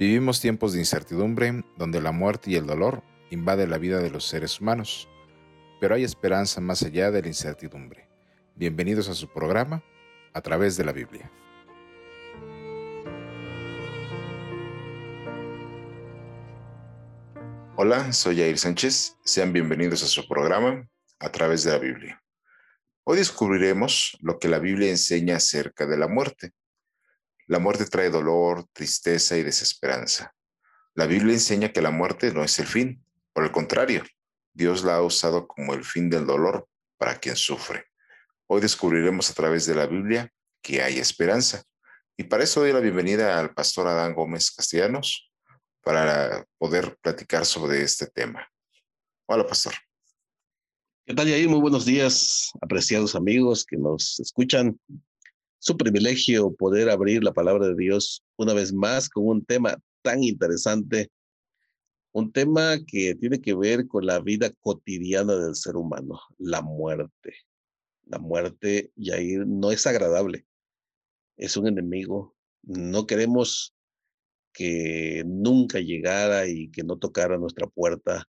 [0.00, 4.26] Vivimos tiempos de incertidumbre donde la muerte y el dolor invaden la vida de los
[4.26, 5.10] seres humanos,
[5.78, 8.08] pero hay esperanza más allá de la incertidumbre.
[8.54, 9.84] Bienvenidos a su programa
[10.32, 11.30] a través de la Biblia.
[17.76, 19.18] Hola, soy Jair Sánchez.
[19.22, 22.22] Sean bienvenidos a su programa a través de la Biblia.
[23.04, 26.52] Hoy descubriremos lo que la Biblia enseña acerca de la muerte.
[27.50, 30.32] La muerte trae dolor, tristeza y desesperanza.
[30.94, 34.04] La Biblia enseña que la muerte no es el fin, por el contrario,
[34.52, 37.86] Dios la ha usado como el fin del dolor para quien sufre.
[38.46, 40.32] Hoy descubriremos a través de la Biblia
[40.62, 41.64] que hay esperanza.
[42.16, 45.32] Y para eso doy la bienvenida al pastor Adán Gómez Castellanos
[45.82, 48.48] para poder platicar sobre este tema.
[49.26, 49.74] Hola, pastor.
[51.04, 51.48] ¿Qué tal, Yair?
[51.48, 54.78] Muy buenos días, apreciados amigos que nos escuchan
[55.60, 60.24] su privilegio poder abrir la palabra de Dios una vez más con un tema tan
[60.24, 61.10] interesante,
[62.12, 67.34] un tema que tiene que ver con la vida cotidiana del ser humano, la muerte.
[68.06, 70.46] La muerte, ahí no es agradable,
[71.36, 72.34] es un enemigo.
[72.62, 73.74] No queremos
[74.52, 78.26] que nunca llegara y que no tocara nuestra puerta.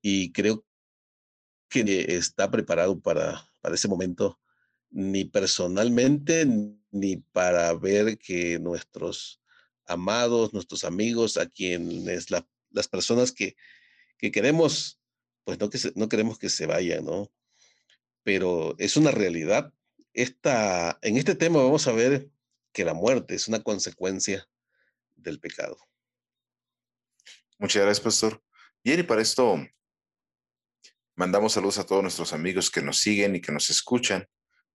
[0.00, 0.64] Y creo
[1.68, 4.38] que está preparado para, para ese momento
[4.90, 6.46] ni personalmente,
[6.90, 9.40] ni para ver que nuestros
[9.86, 13.56] amados, nuestros amigos, a quienes las personas que,
[14.18, 15.00] que queremos,
[15.44, 17.30] pues no, que no queremos que se vayan, ¿no?
[18.22, 19.72] Pero es una realidad.
[20.12, 22.30] Esta, en este tema vamos a ver
[22.72, 24.48] que la muerte es una consecuencia
[25.14, 25.78] del pecado.
[27.58, 28.42] Muchas gracias, pastor.
[28.82, 29.58] Y para esto
[31.14, 34.28] mandamos saludos a todos nuestros amigos que nos siguen y que nos escuchan.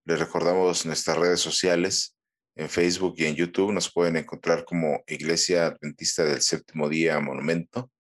[0.04, 2.18] Les recordamos nuestras redes sociales.
[2.56, 7.92] En Facebook y en YouTube nos pueden encontrar como Iglesia Adventista del Séptimo Día Monumento.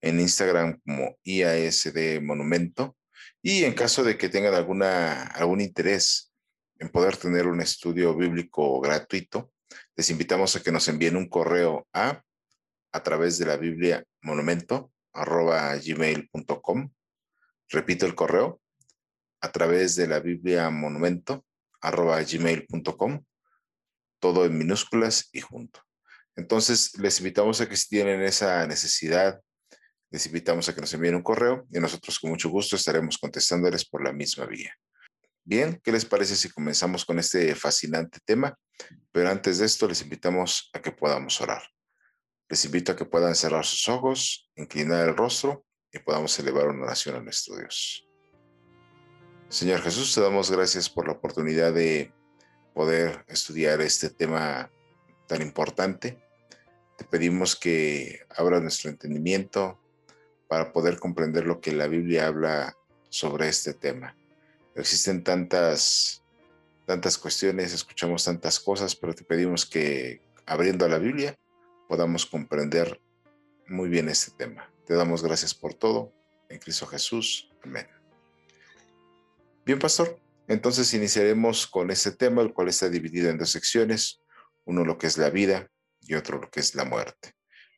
[0.00, 2.96] En Instagram como IASD Monumento.
[3.42, 6.32] Y en caso de que tengan alguna, algún interés
[6.78, 9.50] en poder tener un estudio bíblico gratuito,
[9.96, 12.22] les invitamos a que nos envíen un correo a
[12.92, 16.90] a través de la Biblia monumento arroba gmail.com.
[17.68, 18.62] Repito el correo,
[19.40, 21.44] a través de la Biblia monumento
[21.80, 23.24] arroba gmail.com,
[24.20, 25.82] todo en minúsculas y junto.
[26.36, 29.40] Entonces, les invitamos a que si tienen esa necesidad,
[30.10, 33.84] les invitamos a que nos envíen un correo y nosotros con mucho gusto estaremos contestándoles
[33.84, 34.72] por la misma vía.
[35.44, 38.54] Bien, ¿qué les parece si comenzamos con este fascinante tema?
[39.12, 41.62] Pero antes de esto, les invitamos a que podamos orar.
[42.48, 46.84] Les invito a que puedan cerrar sus ojos, inclinar el rostro y podamos elevar una
[46.84, 48.07] oración a nuestro Dios.
[49.48, 52.12] Señor Jesús, te damos gracias por la oportunidad de
[52.74, 54.70] poder estudiar este tema
[55.26, 56.18] tan importante.
[56.98, 59.80] Te pedimos que abra nuestro entendimiento
[60.48, 62.76] para poder comprender lo que la Biblia habla
[63.08, 64.14] sobre este tema.
[64.74, 66.22] Existen tantas,
[66.84, 71.34] tantas cuestiones, escuchamos tantas cosas, pero te pedimos que abriendo la Biblia
[71.88, 73.00] podamos comprender
[73.66, 74.70] muy bien este tema.
[74.86, 76.12] Te damos gracias por todo.
[76.50, 77.50] En Cristo Jesús.
[77.62, 77.97] Amén.
[79.68, 80.18] Bien, pastor.
[80.46, 84.22] Entonces iniciaremos con este tema, el cual está dividido en dos secciones,
[84.64, 85.70] uno lo que es la vida
[86.00, 87.34] y otro lo que es la muerte.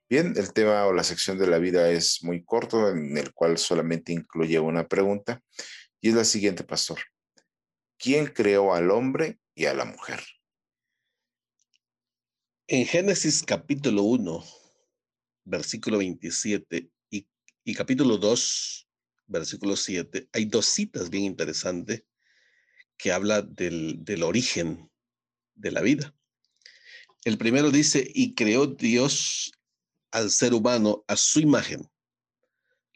[0.08, 3.58] Bien, el tema o la sección de la vida es muy corto, en el cual
[3.58, 5.42] solamente incluye una pregunta,
[6.00, 7.00] y es la siguiente, pastor.
[7.98, 10.22] ¿Quién creó al hombre y a la mujer?
[12.68, 14.44] En Génesis capítulo 1,
[15.42, 18.89] versículo 27 y, capítulo 2,
[19.30, 22.04] versículo 7, hay dos citas bien interesantes
[22.98, 24.91] que habla del, del origen
[25.54, 26.15] de la vida.
[27.24, 29.53] El primero dice, y creó Dios
[30.10, 31.88] al ser humano a su imagen.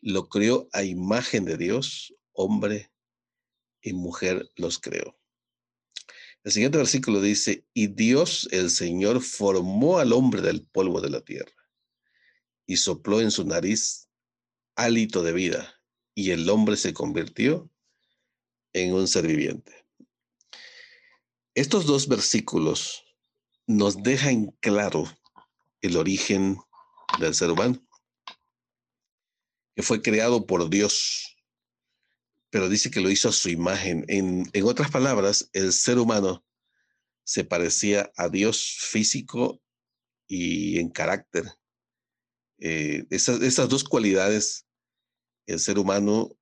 [0.01, 2.91] Lo creó a imagen de Dios, hombre
[3.81, 5.19] y mujer los creó.
[6.43, 11.21] El siguiente versículo dice, y Dios el Señor formó al hombre del polvo de la
[11.23, 11.55] tierra
[12.67, 14.09] y sopló en su nariz
[14.75, 15.74] hálito de vida
[16.15, 17.71] y el hombre se convirtió
[18.73, 19.85] en un ser viviente.
[21.55, 23.05] Estos dos versículos
[23.67, 25.05] nos dejan claro
[25.81, 26.59] el origen
[27.19, 27.87] del ser humano,
[29.77, 31.37] que fue creado por Dios,
[32.51, 34.05] pero dice que lo hizo a su imagen.
[34.09, 36.45] En, en otras palabras, el ser humano
[37.25, 39.61] se parecía a Dios físico
[40.27, 41.45] y en carácter.
[42.59, 44.64] Eh, esas, esas dos cualidades
[45.47, 46.37] el ser humano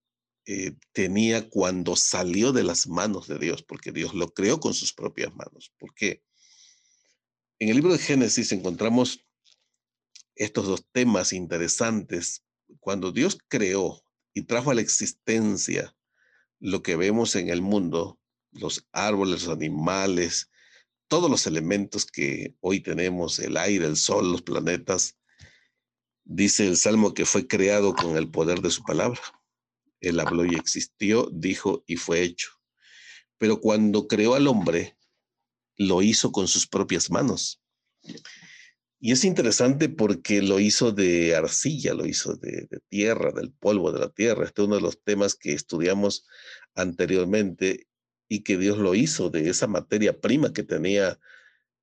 [0.46, 4.92] eh, tenía cuando salió de las manos de Dios, porque Dios lo creó con sus
[4.92, 5.72] propias manos.
[5.78, 6.22] Porque
[7.58, 9.24] en el libro de Génesis encontramos
[10.34, 12.44] estos dos temas interesantes.
[12.80, 14.02] Cuando Dios creó
[14.34, 15.94] y trajo a la existencia
[16.58, 18.18] lo que vemos en el mundo,
[18.52, 20.50] los árboles, los animales,
[21.08, 25.18] todos los elementos que hoy tenemos, el aire, el sol, los planetas,
[26.34, 29.20] dice el Salmo que fue creado con el poder de su palabra.
[30.00, 32.50] Él habló y existió, dijo y fue hecho.
[33.38, 34.96] Pero cuando creó al hombre,
[35.76, 37.60] lo hizo con sus propias manos.
[39.00, 44.00] Y es interesante porque lo hizo de arcilla, lo hizo de, tierra, del polvo de
[44.00, 44.44] la tierra.
[44.44, 46.24] Este es uno de los temas que estudiamos
[46.74, 47.88] anteriormente
[48.28, 51.18] y que Dios lo hizo de esa materia prima que tenía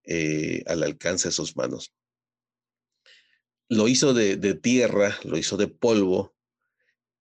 [0.05, 1.93] eh, al alcance de sus manos.
[3.69, 6.36] Lo hizo de, tierra, lo hizo de polvo.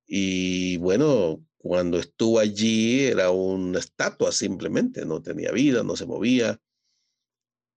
[0.06, 6.61] Y bueno, cuando estuvo allí era una estatua simplemente, no tenía vida, no se movía.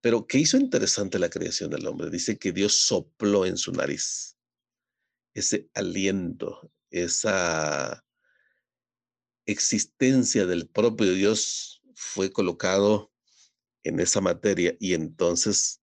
[0.02, 2.10] Pero ¿qué hizo interesante la creación del hombre?
[2.10, 4.38] Dice que Dios sopló en su nariz
[5.34, 8.06] ese aliento, esa
[9.46, 13.12] existencia del propio Dios fue colocado
[13.84, 15.81] en esa materia y entonces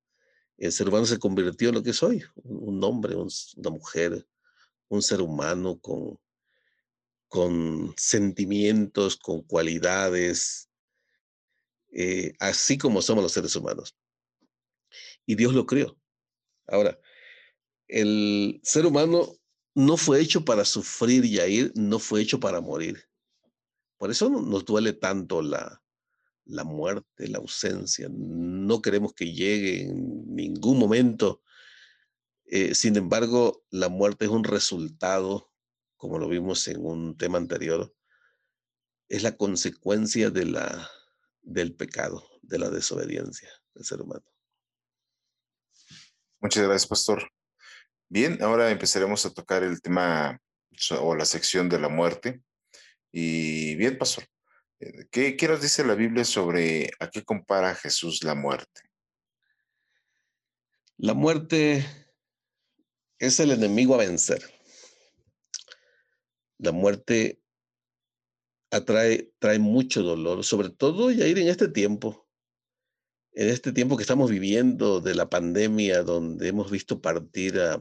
[0.58, 4.26] el ser humano se convirtió en lo que soy, un hombre, una mujer,
[4.88, 6.18] un ser humano con
[7.28, 10.70] con sentimientos, con cualidades,
[11.92, 13.94] eh, así como somos los seres humanos.
[15.26, 15.96] Y Dios lo creó.
[16.66, 16.98] Ahora,
[17.86, 19.36] el ser humano
[19.74, 23.08] no fue hecho para sufrir y ir, no fue hecho para morir.
[23.98, 25.82] Por eso nos duele tanto la,
[26.48, 28.08] la muerte, la ausencia.
[28.10, 31.42] No queremos que llegue en ningún momento.
[32.46, 35.48] Eh, sin embargo, la muerte es un resultado
[35.98, 37.92] como lo vimos en un tema anterior,
[39.08, 40.90] es la consecuencia de la,
[41.42, 44.24] del pecado, de la desobediencia del ser humano.
[46.40, 47.30] Muchas gracias, pastor.
[48.08, 50.40] Bien, ahora empezaremos a tocar el tema
[51.00, 52.42] o la sección de la muerte.
[53.10, 54.24] Y bien, pastor,
[55.10, 58.82] ¿qué, ¿qué, nos dice la Biblia sobre a qué compara Jesús la muerte?
[60.96, 61.84] La muerte
[63.18, 64.42] es el enemigo a vencer.
[66.58, 67.40] La muerte
[68.70, 72.28] atrae, trae mucho dolor, sobre todo ya ir en este tiempo,
[73.32, 77.78] en este tiempo que estamos viviendo de la pandemia, donde hemos visto partir a,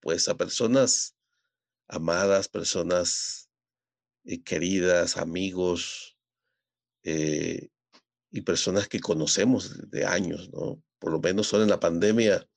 [0.00, 1.16] pues, a personas
[1.88, 3.50] amadas, personas
[4.24, 6.13] eh, queridas, amigos,
[7.04, 7.68] eh,
[8.30, 10.82] y personas que conocemos de años, ¿no?
[10.98, 12.48] Por lo menos solo en la pandemia,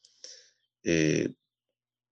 [0.84, 1.34] eh,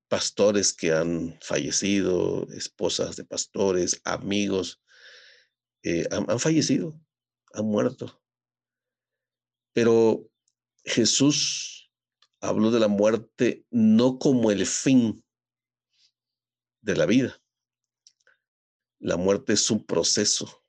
[0.08, 4.82] pastores que han fallecido, esposas de pastores, amigos,
[5.84, 7.00] eh, han, fallecido,
[7.54, 8.22] han muerto.
[9.74, 10.30] Pero
[10.84, 11.92] Jesús
[12.42, 15.24] habló de la muerte no como el fin
[16.82, 17.42] de la vida.
[19.00, 20.65] La muerte es un proceso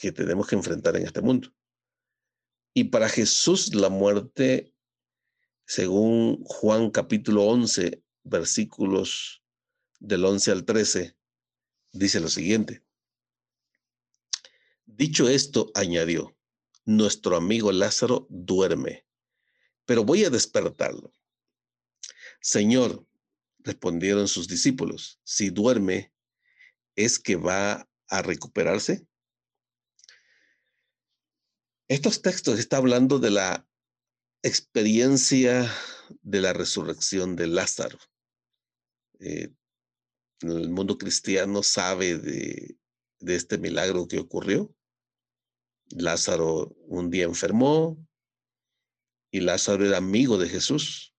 [0.00, 1.52] que tenemos que enfrentar en este mundo.
[2.74, 4.72] Y para Jesús la muerte,
[5.66, 9.42] según Juan capítulo 11, versículos
[9.98, 11.16] del 11 al 13,
[11.92, 12.82] dice lo siguiente.
[14.86, 16.36] Dicho esto, añadió,
[16.84, 19.06] nuestro amigo Lázaro duerme,
[19.84, 21.12] pero voy a despertarlo.
[22.40, 23.06] Señor,
[23.58, 26.12] respondieron sus discípulos, si duerme,
[26.96, 29.06] ¿es que va a recuperarse?
[31.90, 33.66] Estos textos está hablando de la
[34.44, 35.68] experiencia
[36.22, 37.98] de la resurrección de Lázaro.
[39.18, 39.52] Eh,
[40.42, 42.78] el mundo cristiano sabe de,
[43.18, 44.72] de este milagro que ocurrió.
[45.88, 47.98] Lázaro un día enfermó
[49.32, 51.12] y Lázaro era amigo de Jesús.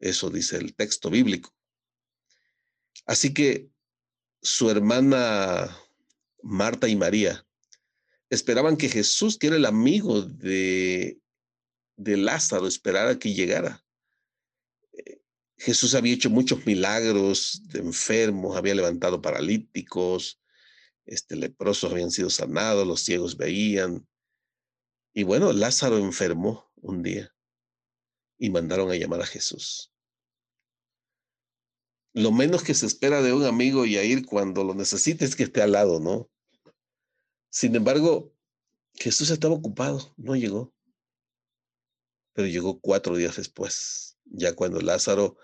[0.00, 1.54] Eso dice el texto bíblico.
[3.04, 3.68] Así que
[4.40, 5.76] su hermana
[6.42, 7.46] Marta y María
[8.30, 11.18] esperaban que Jesús, que era el amigo de,
[11.96, 13.84] de Lázaro, esperara que llegara.
[15.58, 20.40] Jesús había hecho muchos milagros de enfermos, había levantado paralíticos,
[21.04, 24.06] este, leprosos habían sido sanados, los ciegos veían.
[25.12, 27.34] Y bueno, Lázaro enfermó un día
[28.38, 29.92] y mandaron a llamar a Jesús.
[32.14, 35.34] Lo menos que se espera de un amigo y a ir cuando lo necesite es
[35.34, 36.30] que esté al lado, ¿no?
[37.50, 38.32] Sin embargo,
[38.94, 40.74] Jesús estaba ocupado, no llegó.
[42.32, 45.36] Pero llegó cuatro días después, ya cuando Lázaro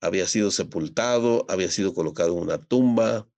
[0.00, 3.28] había sido sepultado, había sido colocado en una tumba.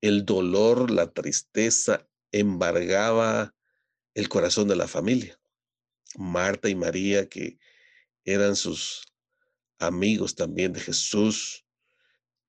[0.00, 3.54] El dolor, la tristeza embargaba
[4.14, 5.40] el corazón de la familia.
[6.16, 7.58] Marta y María, que
[8.24, 9.06] eran sus
[9.78, 11.64] amigos también de Jesús,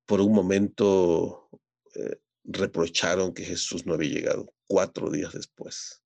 [0.06, 1.50] por un momento
[1.96, 6.04] eh, reprocharon que Jesús no había llegado cuatro días después.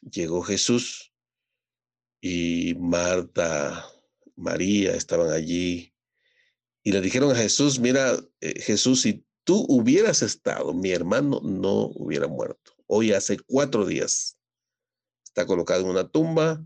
[0.00, 1.12] Llegó Jesús
[2.20, 3.86] y Marta,
[4.36, 5.94] María estaban allí
[6.82, 11.90] y le dijeron a Jesús, mira, eh, Jesús, si tú hubieras estado, mi hermano no
[11.94, 12.72] hubiera muerto.
[12.86, 14.36] Hoy hace cuatro días.
[15.24, 16.62] Está colocado en una tumba.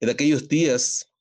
[0.00, 1.12] En aquellos días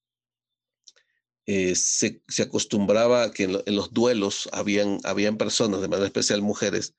[1.48, 6.96] eh, se, acostumbraba que en, los duelos habían, habían personas, de manera especial mujeres,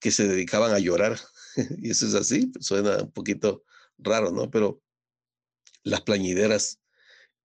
[0.00, 1.18] que se dedicaban a llorar.
[1.78, 3.64] y eso es así, suena un poquito
[3.98, 4.50] raro, ¿no?
[4.50, 4.82] Pero
[5.82, 6.80] las plañideras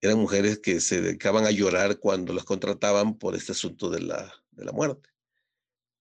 [0.01, 4.33] eran mujeres que se dedicaban a llorar cuando las contrataban por este asunto de la,
[4.51, 5.09] de la muerte.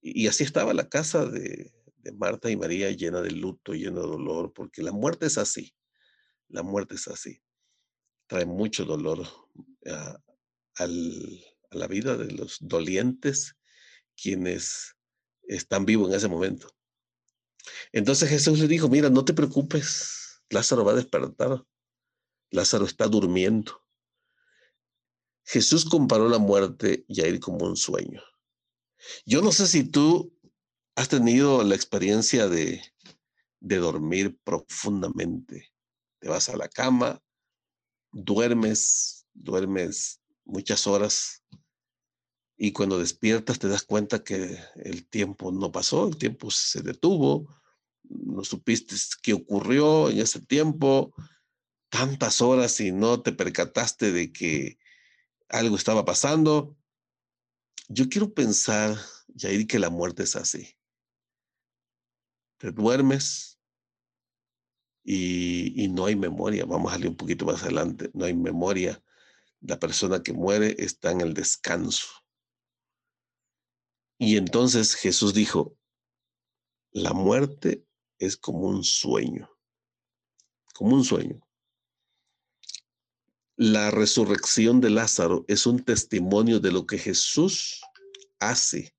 [0.00, 4.06] Y, así estaba la casa de, de Marta y María llena de luto, llena de
[4.06, 5.75] dolor, porque la muerte es así.
[6.48, 7.40] La muerte es así.
[8.28, 9.26] Trae mucho dolor
[9.87, 10.20] a,
[11.70, 13.56] la vida de los dolientes,
[14.16, 14.94] quienes
[15.42, 16.70] están vivos en ese momento.
[17.92, 21.64] Entonces Jesús le dijo, mira, no te preocupes, Lázaro va a despertar,
[22.50, 23.82] Lázaro está durmiendo.
[25.44, 28.23] Jesús comparó la muerte y a ir como un sueño.
[29.26, 30.32] Yo no sé si tú
[30.94, 32.82] has tenido la experiencia de,
[33.61, 35.73] de dormir profundamente.
[36.20, 37.23] Te vas a la cama,
[38.25, 41.44] duermes duermes muchas horas
[42.56, 47.54] y cuando despiertas te das cuenta que el tiempo no pasó, el tiempo se detuvo,
[48.02, 51.14] no supiste qué ocurrió en ese tiempo,
[51.88, 54.78] tantas horas y no te percataste de que
[55.48, 56.76] algo estaba pasando.
[57.88, 58.98] Yo quiero pensar,
[59.37, 60.76] Jair, que la muerte es así.
[62.56, 63.57] Te duermes
[65.10, 66.66] y, no hay memoria.
[66.66, 68.10] Vamos a leer un poquito más adelante.
[68.12, 69.02] No hay memoria
[69.62, 72.08] la persona que muere está en el descanso.
[74.18, 75.78] Y entonces Jesús dijo,
[76.90, 77.86] la muerte
[78.18, 79.48] es como un sueño,
[80.74, 81.40] como un sueño.
[83.56, 87.80] La resurrección de Lázaro es un testimonio de lo que Jesús
[88.40, 88.94] hace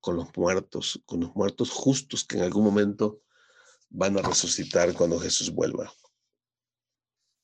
[0.00, 3.23] con los muertos, con los muertos justos que en algún momento
[3.94, 5.92] van a resucitar cuando Jesús vuelva.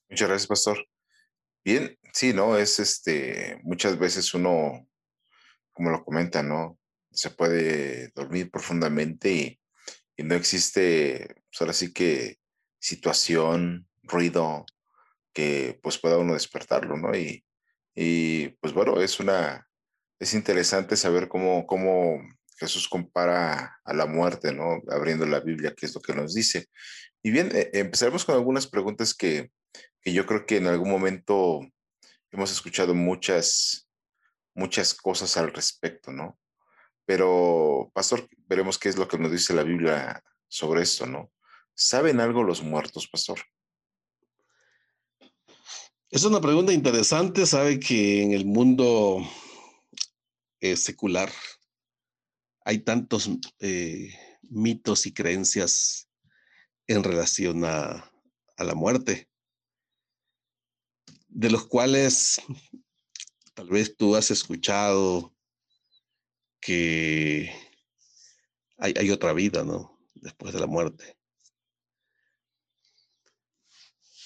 [0.09, 0.85] Muchas gracias, pastor.
[1.65, 2.57] Bien, sí, ¿no?
[2.57, 4.89] Es este, muchas veces uno,
[5.73, 6.79] como lo comenta, ¿no?
[7.13, 9.57] Se puede dormir profundamente y,
[10.23, 12.39] no existe, pues ahora sí que
[12.79, 14.67] situación, ruido
[15.33, 17.17] que pues pueda uno despertarlo, ¿no?
[17.17, 17.45] Y,
[17.95, 19.67] y pues bueno, es una,
[20.19, 22.21] es interesante saber cómo, cómo
[22.61, 24.83] Jesús compara a la muerte, ¿no?
[24.91, 26.69] Abriendo la Biblia, que es lo que nos dice.
[27.23, 29.51] Y bien, eh, empezaremos con algunas preguntas que,
[30.03, 31.61] que yo creo que en algún momento
[32.31, 33.89] hemos escuchado muchas,
[34.55, 36.39] muchas cosas al respecto, ¿no?
[37.07, 41.33] Pero, pastor, veremos qué es lo que nos dice la Biblia sobre esto, ¿no?
[41.75, 43.41] ¿Saben algo los muertos, pastor?
[46.11, 47.47] Es una pregunta interesante.
[47.47, 49.27] Sabe que en el mundo
[50.61, 51.31] eh, secular
[52.65, 56.09] hay tantos eh, mitos y creencias
[56.87, 58.11] en relación a
[58.59, 59.31] la muerte
[61.31, 62.41] de los cuales
[63.55, 65.35] tal vez tú has escuchado
[66.61, 67.51] que
[68.79, 69.99] hay, otra vida, ¿no?
[70.15, 71.17] Después de la muerte.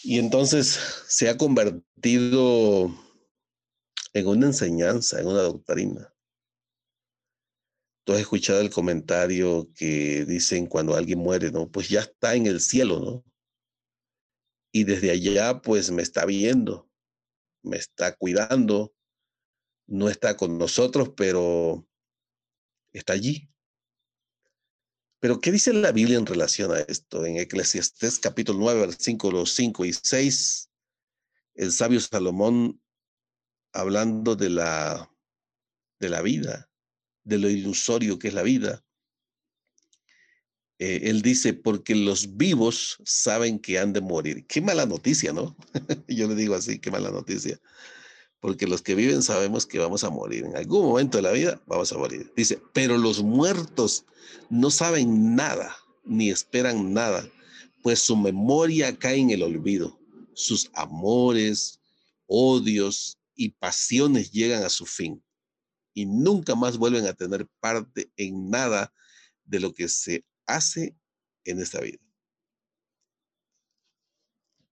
[0.03, 2.95] Y entonces se ha convertido
[4.13, 6.14] en una enseñanza, en una doctrina.
[8.05, 11.71] Tú has escuchado el comentario que dicen cuando alguien muere, ¿no?
[11.71, 13.25] Pues ya está en el cielo, ¿no?
[14.73, 16.91] Y desde allá, pues me está viendo
[17.65, 18.95] me está cuidando,
[19.87, 21.87] no está con nosotros, pero
[22.93, 23.51] está allí.
[25.19, 27.25] Pero, ¿qué dice la Biblia en relación a esto?
[27.25, 30.71] En Eclesiastés capítulo 9, versículos 5 y 6,
[31.55, 32.81] el sabio Salomón,
[33.73, 35.11] hablando de la,
[35.99, 36.71] de la vida,
[37.25, 38.85] de lo ilusorio que es la vida,
[40.79, 44.47] eh, él dice, porque los vivos saben que han de morir.
[44.47, 45.57] Qué mala noticia, ¿no?
[46.09, 47.61] Yo le digo así, qué mala noticia.
[48.41, 50.45] Porque los que viven sabemos que vamos a morir.
[50.45, 52.33] En algún momento de la vida vamos a morir.
[52.37, 54.05] Dice, pero los muertos
[54.51, 57.27] no saben nada, ni esperan nada,
[57.83, 59.99] pues su memoria cae en el olvido.
[60.35, 61.81] Sus amores,
[62.27, 65.24] odios y pasiones llegan a su fin
[65.95, 68.93] y nunca más vuelven a tener parte en nada
[69.45, 70.97] de lo que se hace
[71.45, 71.99] en esta vida.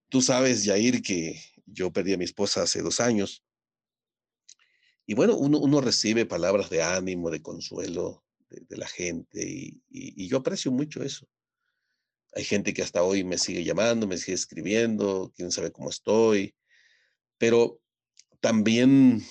[0.08, 3.42] Tú sabes, Jair, que yo perdí a mi esposa hace dos años
[5.06, 10.70] Y bueno, uno, recibe palabras de ánimo, de consuelo de, la gente y, yo aprecio
[10.70, 11.26] mucho eso.
[12.34, 16.54] Hay gente que hasta hoy me sigue llamando, me sigue escribiendo, quién sabe cómo estoy,
[17.36, 17.80] pero
[18.40, 19.22] también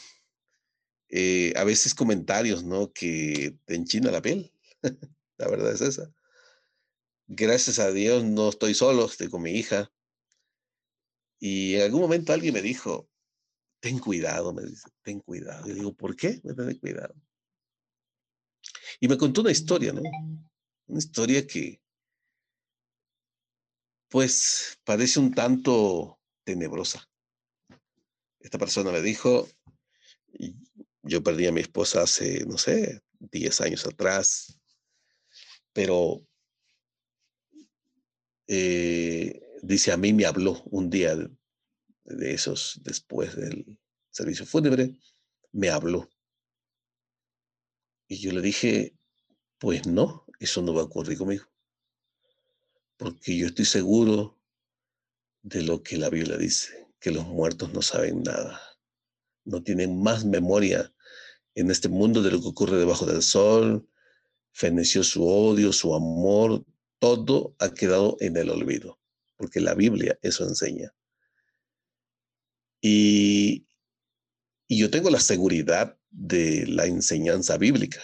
[1.12, 2.92] eh, a veces comentarios, ¿no?
[2.94, 4.52] Que te enchina la piel.
[5.38, 6.10] la verdad es esa.
[7.28, 9.92] Gracias a Dios no estoy solo, estoy con mi hija.
[11.40, 13.10] Y en algún momento alguien me dijo,
[13.82, 15.70] ten cuidado, me dice, ten cuidado.
[15.70, 16.40] Y digo, ¿por qué?
[16.44, 17.14] Me ten cuidado.
[19.00, 20.02] Y me contó una historia, ¿no?
[20.88, 21.82] Una historia que,
[24.08, 27.10] pues, parece un tanto tenebrosa.
[28.40, 29.48] Esta persona me dijo,
[31.12, 34.58] yo perdí a mi esposa hace, no sé, 10 años atrás,
[35.74, 36.26] pero
[38.48, 41.18] eh, dice, a mí me habló un día
[42.06, 43.78] de esos después del
[44.10, 44.98] servicio fúnebre,
[45.52, 46.10] me habló.
[48.08, 48.96] Y yo le dije,
[49.58, 51.46] pues no, eso no va a ocurrir conmigo.
[52.96, 54.40] Porque yo estoy seguro
[55.42, 58.62] de lo que la Biblia dice, que los muertos no saben nada,
[59.44, 60.94] no tienen más memoria
[61.56, 63.88] en este mundo de lo que ocurre debajo del sol,
[64.52, 66.66] feneció su odio, su amor,
[67.00, 69.00] todo ha quedado en el olvido,
[69.38, 70.94] porque la Biblia eso enseña.
[72.82, 73.68] Y,
[74.68, 78.02] yo tengo la seguridad de la enseñanza bíblica,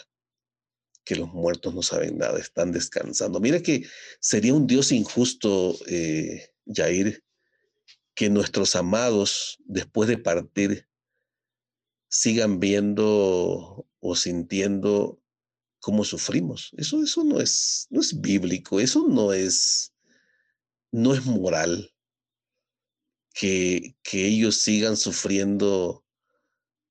[1.06, 3.40] que los muertos no saben nada, están descansando.
[3.40, 3.88] Mira que
[4.20, 7.24] sería un Dios injusto, eh, Jair,
[8.14, 10.87] que nuestros amados, después de partir,
[12.18, 15.22] sigan viendo o sintiendo
[15.80, 16.72] cómo sufrimos.
[16.76, 19.94] Eso, eso no, es, no es bíblico, eso no es,
[20.92, 21.94] no es moral
[23.36, 26.04] que, ellos sigan sufriendo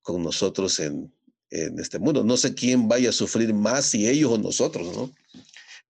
[0.01, 1.13] con nosotros en,
[1.51, 2.23] en este mundo.
[2.23, 5.13] No sé quién vaya a sufrir más, si ellos o nosotros, ¿no?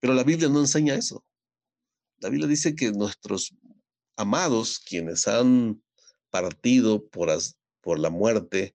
[0.00, 1.26] Pero la Biblia no enseña eso.
[2.20, 3.54] La Biblia dice que nuestros
[4.16, 5.82] amados, quienes han
[6.30, 7.28] partido por,
[7.82, 8.74] por la muerte,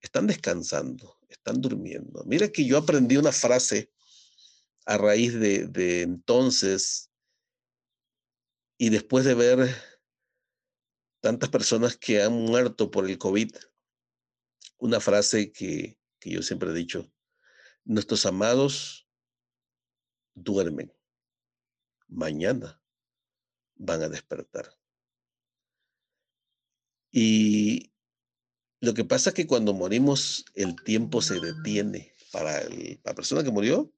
[0.00, 2.24] están descansando, están durmiendo.
[2.24, 3.90] Mira que yo aprendí una frase
[4.86, 7.10] a raíz de, de entonces
[8.78, 9.76] y después de ver
[11.20, 13.54] tantas personas que han muerto por el COVID,
[14.78, 17.12] una frase que, yo siempre he dicho,
[17.84, 19.06] nuestros amados
[20.34, 20.92] duermen,
[22.08, 22.82] mañana
[23.74, 24.74] van a despertar.
[27.12, 27.92] Y
[28.80, 32.12] lo que pasa es que cuando morimos el tiempo se detiene.
[32.32, 32.62] Para
[33.04, 33.92] la persona que murió,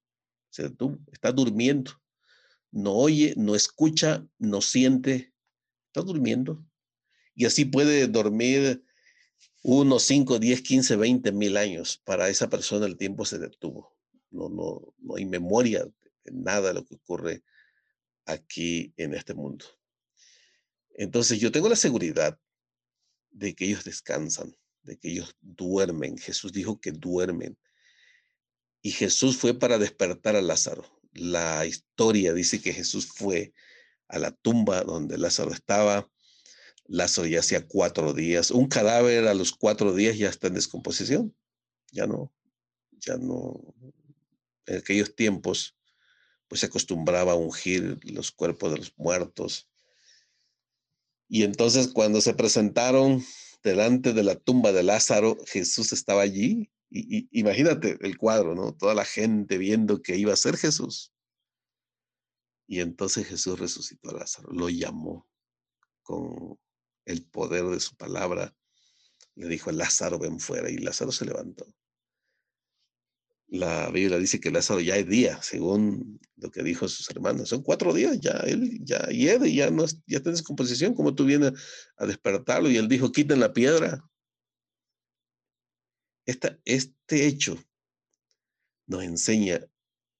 [0.51, 0.73] se
[1.13, 1.93] está durmiendo.
[2.71, 5.35] No oye, no escucha, no siente,
[5.87, 6.65] está durmiendo
[7.35, 8.85] y así puede dormir
[9.63, 12.01] unos 5, 10, 15, 20 mil años.
[12.05, 13.97] Para esa persona el tiempo se detuvo.
[14.31, 15.85] No, no, no hay memoria
[16.25, 17.43] de nada de lo que ocurre
[18.25, 19.65] aquí en este mundo.
[20.95, 22.39] Entonces yo tengo la seguridad
[23.31, 26.19] de que ellos descansan, de que ellos duermen.
[26.19, 27.59] Jesús dijo que duermen.
[28.83, 30.85] Y Jesús fue para despertar a Lázaro.
[31.13, 33.53] La historia dice que Jesús fue
[34.09, 36.11] a la tumba donde Lázaro estaba
[36.87, 38.51] Lázaro ya hacía cuatro días.
[38.51, 41.35] Un cadáver a los cuatro días ya está en descomposición.
[41.91, 42.33] Ya no,
[42.93, 43.75] ya no.
[44.67, 45.77] En aquellos tiempos,
[46.49, 49.69] pues se acostumbraba a ungir los cuerpos de los muertos.
[51.29, 53.25] Y entonces cuando se presentaron
[53.63, 56.71] delante de la tumba de Lázaro, Jesús estaba allí.
[56.91, 58.75] Y, imagínate el cuadro, ¿no?
[58.75, 61.13] Toda la gente viendo que iba a ser Jesús.
[62.67, 65.29] Y entonces Jesús resucitó a Lázaro, lo llamó
[66.03, 66.59] con
[67.05, 68.55] el poder de su palabra,
[69.35, 71.67] le dijo Lázaro, ven fuera, y Lázaro se levantó.
[73.53, 77.51] La Biblia dice que Lázaro ya es día, según lo que dijo sus hermanos.
[77.51, 80.95] Son cuatro días, ya él ya hiede, ya no ya está en descomposición.
[80.95, 81.53] como tú vienes
[81.99, 82.71] a despertarlo?
[82.71, 84.09] Y él dijo, quiten la piedra.
[86.25, 87.63] Esta, este hecho
[88.87, 89.61] nos enseña,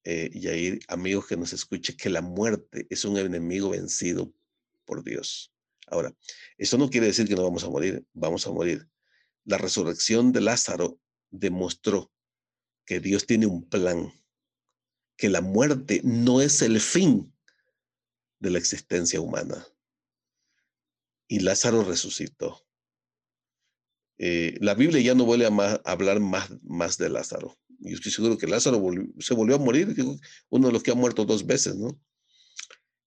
[0.05, 4.31] eh, Yair, amigos que nos escuchen, que la muerte es un enemigo vencido
[4.85, 5.55] por Dios.
[5.87, 6.15] Ahora,
[6.59, 8.87] eso no quiere decir que no vamos a morir, vamos a morir.
[9.47, 12.12] La resurrección de Lázaro demostró
[13.01, 14.13] Dios tiene un plan,
[15.17, 17.33] que la muerte no es el fin
[18.39, 19.67] de la existencia humana.
[21.29, 22.67] Y Lázaro resucitó.
[24.19, 27.59] Eh, la Biblia ya no vuelve a, hablar más, más de Lázaro.
[27.79, 28.81] Yo estoy seguro que Lázaro
[29.19, 29.95] se volvió a morir,
[30.51, 32.01] uno de los que ha muerto dos veces, ¿no?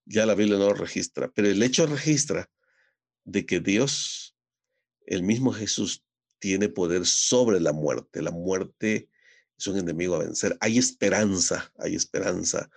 [0.06, 2.50] Ya la Biblia no lo registra, pero el hecho registra
[3.24, 4.36] de que Dios,
[5.06, 6.04] el mismo Jesús,
[6.40, 8.22] tiene poder sobre la muerte.
[8.22, 9.10] La muerte
[9.58, 10.58] es un enemigo a vencer.
[10.60, 12.70] Hay esperanza, hay esperanza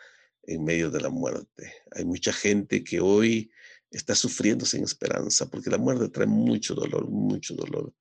[0.45, 1.73] en medio de la muerte.
[1.93, 3.51] Hay mucha gente que hoy
[3.91, 7.93] está sufriendo sin esperanza, porque la muerte trae mucho dolor, mucho dolor.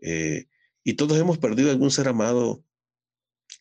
[0.00, 0.46] Eh,
[0.84, 2.64] y todos hemos perdido algún ser amado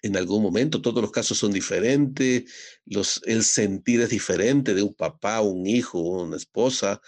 [0.01, 2.45] en algún momento, todos los casos son diferentes,
[2.85, 7.01] los, el sentir es diferente de un papá, un hijo, una esposa.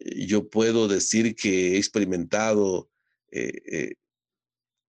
[0.00, 2.90] Eh, yo puedo decir que he experimentado
[3.30, 3.94] eh,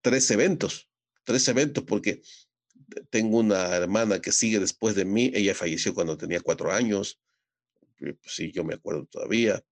[0.00, 0.85] tres eventos,
[1.26, 2.22] tres eventos, porque
[3.10, 7.20] tengo una hermana que sigue después de mí, ella falleció cuando tenía cuatro años,
[7.98, 9.62] eh, pues sí, yo me acuerdo todavía.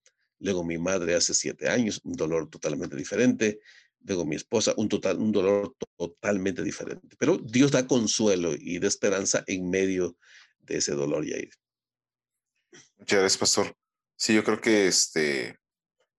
[0.40, 3.60] Luego mi madre hace siete años, un dolor totalmente diferente.
[4.00, 7.16] Luego mi esposa, un, total, un dolor totalmente diferente.
[7.18, 10.18] Pero Dios da consuelo y da esperanza en medio
[10.60, 11.52] de ese dolor, Yair.
[12.98, 13.76] Muchas gracias, pastor.
[14.16, 15.58] Sí, yo creo que este,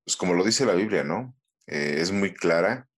[0.04, 1.36] pues como lo dice la Biblia, ¿no?
[1.68, 2.90] Eh, es muy clara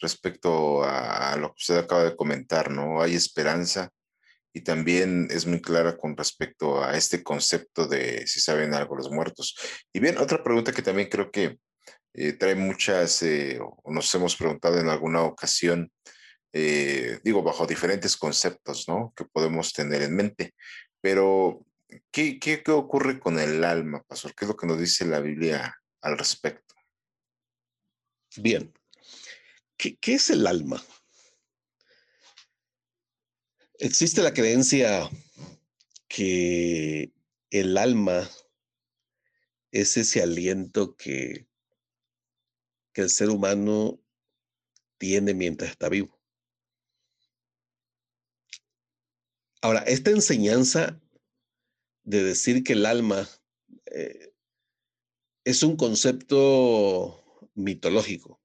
[0.00, 3.02] respecto a, lo que usted acaba de comentar, ¿no?
[3.02, 3.90] Hay esperanza
[4.52, 9.10] y también es muy clara con respecto a este concepto de si saben algo los
[9.10, 9.56] muertos.
[9.92, 11.58] Y bien, otra pregunta que también creo que
[12.14, 15.92] eh, trae muchas, eh, o nos hemos preguntado en alguna ocasión,
[16.52, 19.12] eh, digo, bajo diferentes conceptos, ¿no?
[19.14, 20.54] Que podemos tener en mente.
[21.00, 21.64] Pero,
[22.10, 24.34] ¿qué, qué, qué ocurre con el alma, pastor?
[24.34, 26.74] ¿Qué es lo que nos dice la Biblia al respecto?
[28.36, 28.72] Bien,
[29.78, 30.84] ¿qué, es el alma?
[33.78, 35.08] Existe la creencia
[36.08, 37.12] que
[37.50, 38.28] el alma
[39.70, 41.46] es ese aliento que,
[42.92, 44.00] que el ser humano
[44.98, 46.18] tiene mientras está vivo.
[49.60, 51.00] Ahora, esta enseñanza
[52.04, 53.28] de decir que el alma
[53.86, 54.32] eh,
[55.44, 58.40] es un concepto mitológico.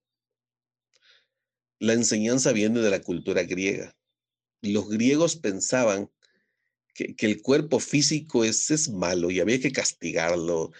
[1.79, 3.95] La enseñanza viene de la cultura griega
[4.71, 6.09] los griegos pensaban
[6.93, 10.71] que, el cuerpo físico es, malo y había que castigarlo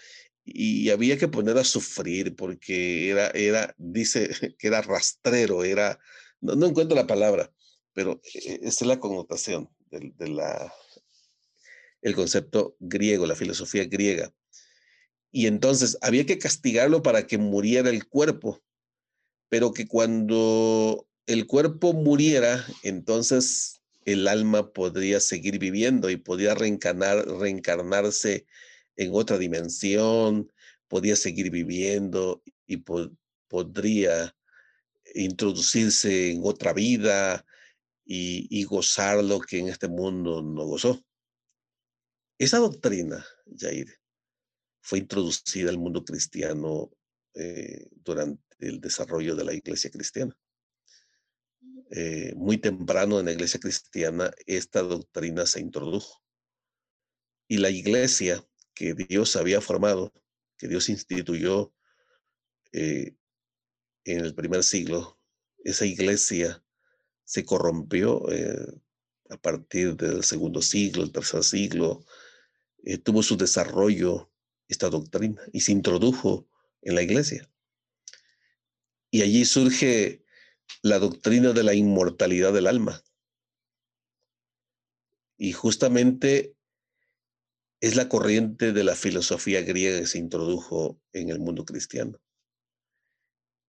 [0.44, 4.28] y había que poner a sufrir porque era, dice
[4.58, 5.98] que era rastrero, era,
[6.40, 7.52] no, encuentro la palabra,
[7.92, 10.72] pero e, esa es la connotación de, la,
[12.02, 14.32] el concepto griego, la filosofía griega.
[15.30, 18.62] Y entonces había que castigarlo para que muriera el cuerpo,
[19.54, 27.24] pero que cuando el cuerpo muriera, entonces el alma podría seguir viviendo y podría reencarnar,
[27.38, 28.46] reencarnarse
[28.96, 30.50] en otra dimensión,
[30.88, 32.78] podría seguir viviendo y
[33.46, 34.34] podría
[35.14, 37.46] introducirse en otra vida
[38.04, 41.00] y, gozar lo que en este mundo no gozó.
[42.38, 43.24] Esa doctrina,
[43.56, 44.00] Jair,
[44.80, 46.90] fue introducida al mundo cristiano
[47.34, 50.36] eh, durante el desarrollo de la iglesia cristiana.
[51.90, 56.22] Eh, muy temprano en la iglesia cristiana esta doctrina se introdujo.
[57.46, 60.12] Y la iglesia que Dios había formado,
[60.58, 61.72] que Dios instituyó
[62.72, 63.14] eh,
[64.04, 65.20] en el primer siglo,
[65.62, 66.64] esa iglesia
[67.24, 68.66] se corrompió eh,
[69.30, 72.04] a partir del segundo siglo, el tercer siglo,
[73.02, 74.30] tuvo su desarrollo
[74.68, 76.46] esta doctrina y se introdujo
[76.82, 77.50] en la iglesia.
[79.14, 80.24] Y allí surge
[80.82, 83.00] la doctrina de la inmortalidad del alma.
[85.38, 86.56] Y justamente
[87.80, 92.20] es la corriente de la filosofía griega que se introdujo en el mundo cristiano.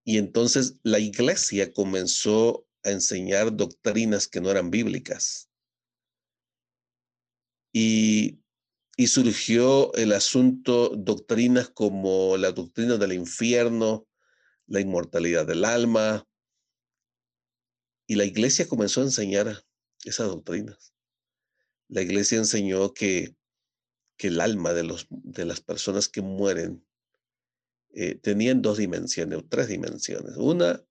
[0.03, 5.51] Y entonces la iglesia comenzó a enseñar doctrinas que no eran bíblicas.
[7.71, 8.39] Y,
[8.97, 14.07] y surgió el asunto, doctrinas como la doctrina del infierno,
[14.67, 16.27] la inmortalidad del alma,
[18.07, 19.65] y la iglesia comenzó a enseñar
[20.03, 20.93] esas doctrinas.
[21.87, 23.35] La iglesia enseñó que,
[24.17, 26.85] que el alma de, los, de las personas que mueren
[27.93, 30.35] eh, tenían dos dimensiones o tres dimensiones.
[30.37, 30.83] Una,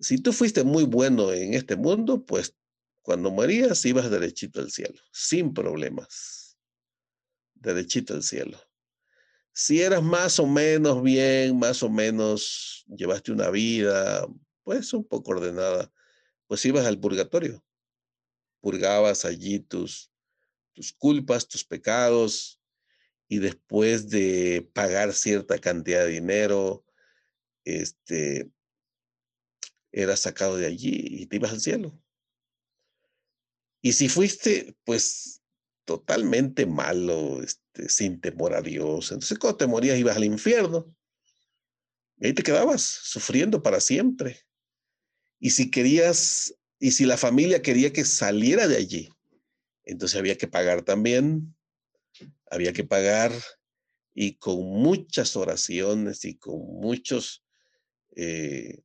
[0.00, 2.54] si tú fuiste muy bueno en este mundo, pues
[3.02, 6.56] cuando morías ibas derechito al cielo, sin problemas.
[7.54, 8.58] Derechito al cielo.
[9.52, 14.26] Si eras más o menos bien, más o menos llevaste una vida,
[14.62, 15.92] pues un poco ordenada,
[16.46, 17.62] pues ibas al purgatorio.
[18.60, 20.10] Purgabas allí tus,
[20.72, 22.60] tus culpas, tus pecados,
[23.28, 26.84] y después de pagar cierta cantidad de dinero,
[27.64, 28.50] este,
[29.90, 31.98] eras sacado de allí y te ibas al cielo.
[33.80, 35.41] Y si fuiste, pues,
[35.92, 40.94] totalmente malo, este, sin temor a Dios, entonces cuando te morías ibas al infierno.
[42.16, 44.40] Y ahí te quedabas sufriendo para siempre
[45.38, 49.10] Y si querías, y si la familia quería que saliera de allí,
[49.84, 51.54] entonces había que pagar también,
[52.50, 53.32] había que pagar
[54.14, 57.44] y con muchas oraciones y con muchos
[58.16, 58.82] eh,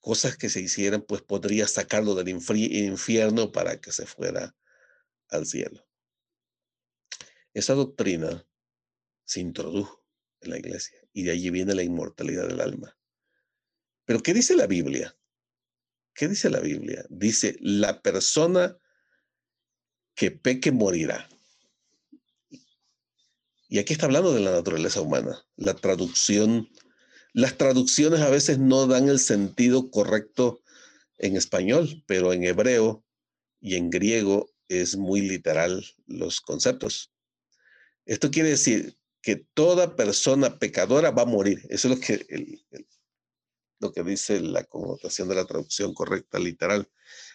[0.00, 4.56] cosas que se hicieran, pues podría sacarlo del infierno para que se fuera
[5.36, 5.86] al cielo.
[7.52, 8.46] Esa doctrina
[9.24, 10.04] se introdujo
[10.40, 12.96] en la iglesia y de allí viene la inmortalidad del alma.
[14.04, 15.16] Pero ¿qué dice la Biblia?
[16.14, 17.04] ¿Qué dice la Biblia?
[17.08, 18.76] Dice, la persona
[20.14, 21.28] que peque morirá.
[23.68, 25.44] Y aquí está hablando de la naturaleza humana.
[25.56, 26.68] La traducción,
[27.32, 30.62] las traducciones a veces no dan el sentido correcto
[31.18, 33.04] en español, pero en hebreo
[33.60, 37.12] y en griego es muy literal los conceptos.
[38.06, 41.66] Esto quiere decir que toda persona pecadora va a morir.
[41.70, 42.60] Eso es lo que,
[43.80, 46.90] lo que dice la connotación de la traducción correcta, literal.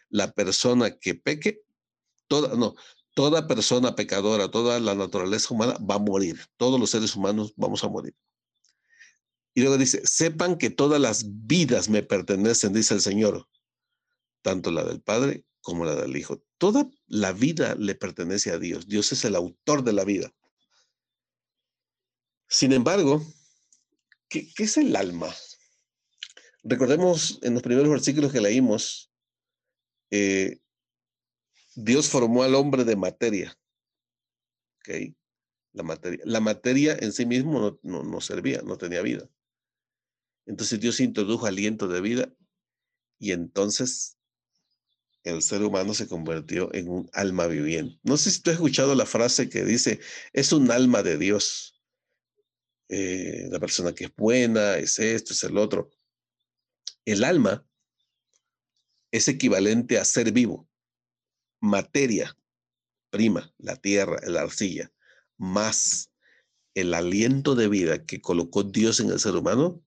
[0.09, 1.61] La persona que peque,
[2.27, 2.75] toda, no,
[3.15, 6.39] toda persona pecadora, toda la naturaleza humana va a morir.
[6.57, 8.15] Todos los seres humanos vamos a morir.
[9.55, 13.47] Y luego dice, sepan que todas las vidas me pertenecen, dice el Señor,
[14.43, 16.43] tanto la del Padre como la del Hijo.
[16.58, 18.88] Toda la vida le pertenece a Dios.
[18.88, 20.34] Dios es el autor de la vida.
[22.48, 23.24] Sin embargo,
[24.28, 25.34] ¿qué, es el alma?
[26.63, 29.12] Recordemos en los primeros versículos que leímos,
[30.12, 30.60] eh,
[31.76, 33.58] Dios formó al hombre de materia.
[34.80, 35.15] ¿Ok?
[35.74, 36.19] La materia.
[36.26, 39.30] La materia en sí mismo no, no servía, no tenía vida.
[40.45, 42.34] Entonces Dios introdujo aliento de vida
[43.19, 44.18] y entonces
[45.29, 47.99] el ser humano se convirtió en un alma viviente.
[48.03, 49.99] No sé si tú has escuchado la frase que dice,
[50.33, 51.81] es un alma de Dios.
[52.89, 55.89] Eh, la persona que es buena, es esto, es el otro.
[57.05, 57.65] El alma
[59.11, 60.69] es equivalente a ser vivo,
[61.59, 62.35] materia
[63.09, 64.91] prima, la tierra, la arcilla,
[65.37, 66.11] más
[66.75, 69.83] el aliento de vida que colocó Dios en el ser humano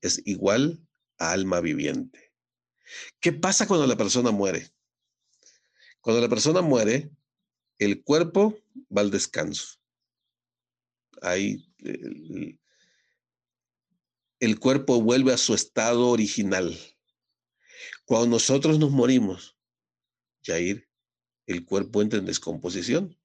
[0.00, 0.86] es igual
[1.18, 2.25] a alma viviente.
[3.20, 4.70] ¿Qué pasa cuando la persona muere?
[6.00, 7.10] Cuando la persona muere,
[7.78, 8.58] el cuerpo
[8.96, 9.78] va al descanso.
[11.22, 11.66] Ahí
[14.40, 16.78] el, cuerpo vuelve a su estado original.
[18.04, 19.56] Cuando nosotros nos morimos,
[20.44, 20.88] Jair,
[21.46, 23.18] el cuerpo entra en descomposición.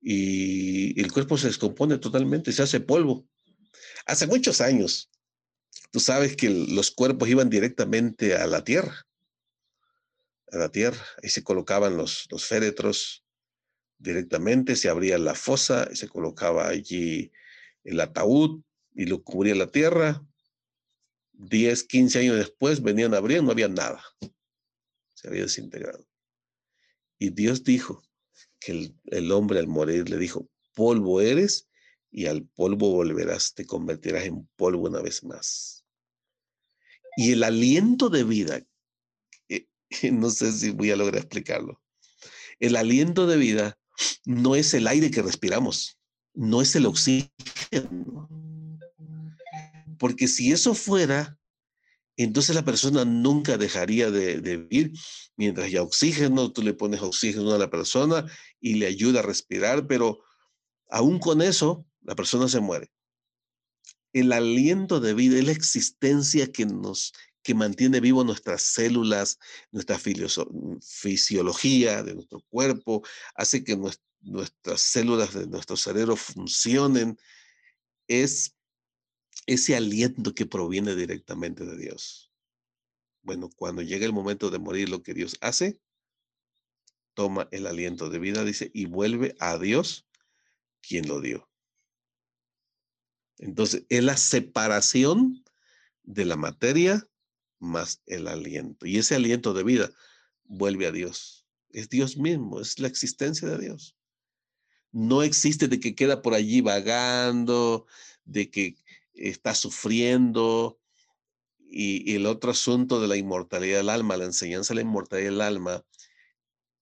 [0.00, 3.28] Y el cuerpo se descompone totalmente, se hace polvo.
[4.06, 5.10] Hace muchos años,
[5.90, 9.06] tú sabes que los cuerpos iban directamente a la tierra.
[10.50, 11.04] A la tierra.
[11.22, 13.24] Ahí se colocaban los, féretros
[13.98, 17.32] directamente, se abría la fosa, se colocaba allí
[17.84, 18.62] el ataúd
[18.94, 20.24] y lo cubría la tierra.
[21.32, 24.02] 10, 15 años después venían a abrir, no había nada.
[25.14, 26.06] Se había desintegrado.
[27.18, 28.02] Y Dios dijo
[28.60, 31.67] que el hombre al morir le dijo, polvo eres
[32.10, 35.84] y al polvo volverás, te convertirás en polvo una vez más.
[37.16, 38.64] Y el aliento de vida,
[40.12, 41.82] no sé si voy a lograr explicarlo,
[42.60, 43.78] el aliento de vida
[44.24, 45.98] no es el aire que respiramos,
[46.34, 48.28] no es el oxígeno.
[49.98, 51.38] Porque si eso fuera,
[52.16, 54.92] entonces la persona nunca dejaría de, vivir
[55.36, 58.26] mientras haya oxígeno, tú le pones oxígeno a la persona
[58.60, 60.20] y le ayuda a respirar, pero
[60.88, 62.90] aún con eso, la persona se muere.
[64.14, 69.38] El aliento de vida es la existencia que nos que mantiene vivo nuestras células,
[69.70, 73.02] nuestra fisiología de nuestro cuerpo,
[73.34, 73.78] hace que
[74.20, 77.18] nuestras células de nuestro cerebro funcionen,
[78.06, 78.54] es
[79.46, 82.32] ese aliento que proviene directamente de Dios.
[83.22, 85.80] Bueno, cuando llega el momento de morir, lo que Dios hace,
[87.14, 90.06] toma el aliento de vida, dice, y vuelve a Dios
[90.80, 91.47] quien lo dio.
[93.38, 95.44] Entonces, es la separación
[96.02, 97.06] de la materia
[97.58, 98.86] más el aliento.
[98.86, 99.90] Y ese aliento de vida
[100.44, 101.46] vuelve a Dios.
[101.70, 103.96] Es Dios mismo, es la existencia de Dios.
[104.90, 107.86] No existe de que queda por allí vagando,
[108.24, 108.76] de que
[109.14, 110.78] está sufriendo.
[111.58, 115.40] Y, el otro asunto de la inmortalidad del alma, la enseñanza de la inmortalidad del
[115.42, 115.84] alma,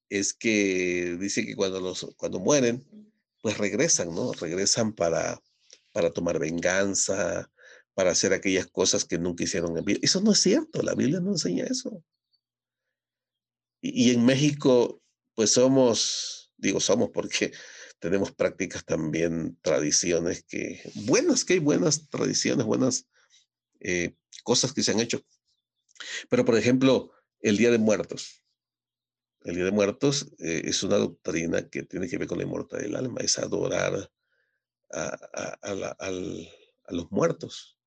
[0.09, 2.87] es que dice que cuando, los, cuando mueren,
[3.43, 4.33] pues regresan, ¿no?
[4.33, 5.43] Regresan para,
[5.97, 7.51] para tomar venganza,
[7.95, 9.99] para hacer aquellas cosas que nunca hicieron en vida.
[10.03, 12.05] Eso no es cierto, la Biblia no enseña eso.
[13.81, 15.01] Y, en México,
[15.35, 17.51] pues somos, digo somos porque
[17.99, 23.09] tenemos prácticas también, tradiciones que, buenas, que hay buenas tradiciones, buenas
[23.81, 25.25] eh, cosas que se han hecho.
[26.29, 28.45] Pero, por ejemplo, el Día de Muertos.
[29.45, 32.87] El Día de Muertos eh, es una doctrina que tiene que ver con la inmortalidad
[32.87, 34.11] del alma, es adorar
[34.93, 36.11] a,
[36.89, 37.79] los muertos.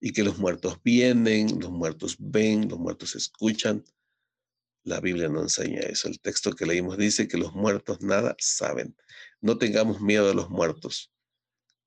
[0.00, 3.84] Y que los muertos vienen, los muertos ven, los muertos escuchan.
[4.84, 6.08] La Biblia no enseña eso.
[6.08, 8.96] El texto que leímos dice que los muertos nada saben.
[9.40, 11.12] No tengamos miedo de los muertos,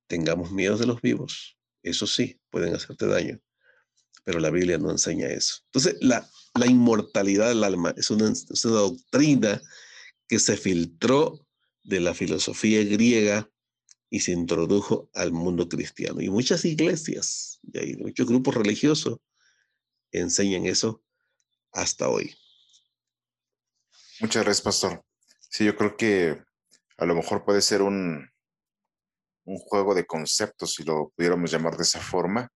[0.08, 1.58] tengamos miedo de los vivos.
[1.84, 3.40] Eso sí, pueden hacerte daño,
[4.24, 5.58] pero la Biblia no enseña eso.
[5.66, 9.62] Entonces, la, la inmortalidad del alma es una, es una doctrina
[10.28, 11.46] que se filtró
[11.84, 13.50] de la filosofía griega
[14.16, 16.22] y se introdujo al mundo cristiano.
[16.22, 19.20] Y muchas iglesias y hay muchos grupos religiosos
[20.10, 21.04] enseñan eso
[21.74, 22.34] hasta hoy.
[24.22, 25.04] Muchas gracias, pastor.
[25.50, 26.42] Sí, yo creo que
[26.96, 28.30] a lo mejor puede ser un,
[29.44, 32.48] un juego de conceptos, si lo pudiéramos llamar de esa forma,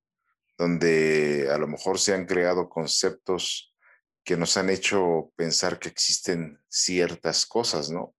[0.57, 3.75] donde a lo mejor se han creado conceptos
[4.23, 8.15] que nos han hecho pensar que existen ciertas cosas, ¿no?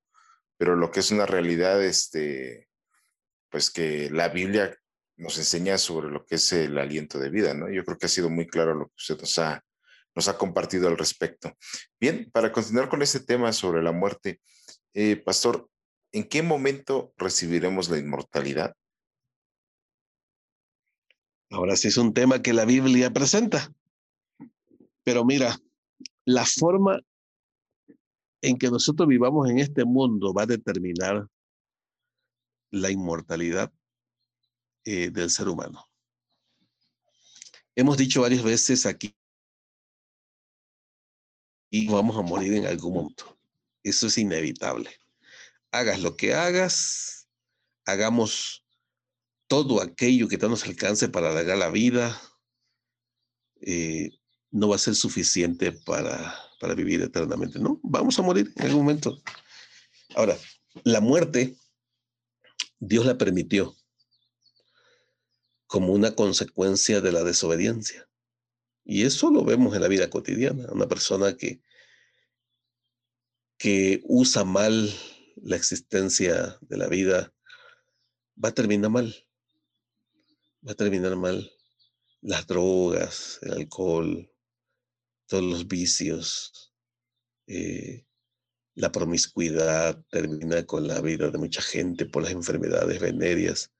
[0.58, 2.68] Pero lo que es una realidad, este,
[3.50, 4.76] pues que la Biblia
[5.16, 7.70] nos enseña sobre lo que es el aliento de vida, ¿no?
[7.70, 9.62] Yo creo que ha sido muy claro lo que usted nos ha,
[10.14, 11.52] nos ha compartido al respecto.
[12.00, 14.40] Bien, para continuar con este tema sobre la muerte,
[14.94, 15.68] eh, Pastor,
[16.12, 18.74] ¿en qué momento recibiremos la inmortalidad?
[21.50, 23.72] Ahora sí es un tema que la Biblia presenta.
[25.02, 25.56] Pero mira,
[26.24, 27.00] la forma
[28.42, 31.26] en que nosotros vivamos en este mundo va a determinar
[32.70, 33.72] la inmortalidad
[34.84, 35.88] eh, del ser humano.
[37.74, 39.14] Hemos dicho varias veces aquí
[41.70, 43.38] y vamos a morir en algún momento.
[43.82, 44.90] Eso es inevitable.
[45.70, 47.28] Hagas lo que hagas,
[47.84, 48.64] hagamos
[49.46, 52.20] todo aquello que nos alcance para alargar la vida,
[53.60, 54.10] eh,
[54.50, 57.58] no va a ser suficiente para, para vivir eternamente.
[57.58, 59.22] No, vamos a morir en algún momento.
[60.14, 60.36] Ahora,
[60.84, 61.56] la muerte
[62.80, 63.76] Dios la permitió
[65.66, 68.08] como una consecuencia de la desobediencia.
[68.84, 70.66] Y eso lo vemos en la vida cotidiana.
[70.72, 71.62] Una persona que,
[73.56, 74.92] que usa mal
[75.36, 77.32] la existencia de la vida
[78.42, 79.14] va a terminar mal.
[80.66, 81.52] Va a terminar mal.
[82.22, 84.30] Las drogas, el alcohol,
[85.26, 86.74] todos los vicios,
[87.46, 88.04] eh,
[88.74, 93.72] la promiscuidad termina con la vida de mucha gente por las enfermedades venéreas.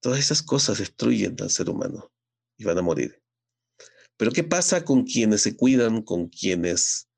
[0.00, 2.12] Todas esas cosas destruyen al ser humano
[2.56, 3.22] y van a morir.
[4.16, 7.08] Pero ¿qué pasa con quienes se cuidan, con quienes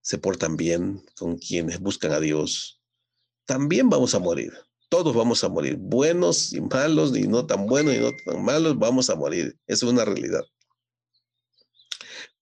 [0.00, 2.80] se portan bien, con quienes buscan a Dios?
[3.46, 4.52] También vamos a morir.
[4.88, 5.76] Todos vamos a morir.
[5.78, 9.58] Buenos y malos, y no tan buenos y no tan malos, vamos a morir.
[9.66, 10.42] Es una realidad.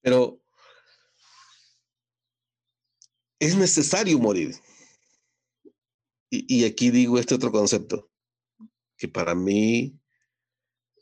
[0.03, 0.40] Pero
[3.41, 4.55] es necesario morir.
[6.33, 8.09] Y, aquí digo este otro concepto,
[8.97, 9.99] que para mí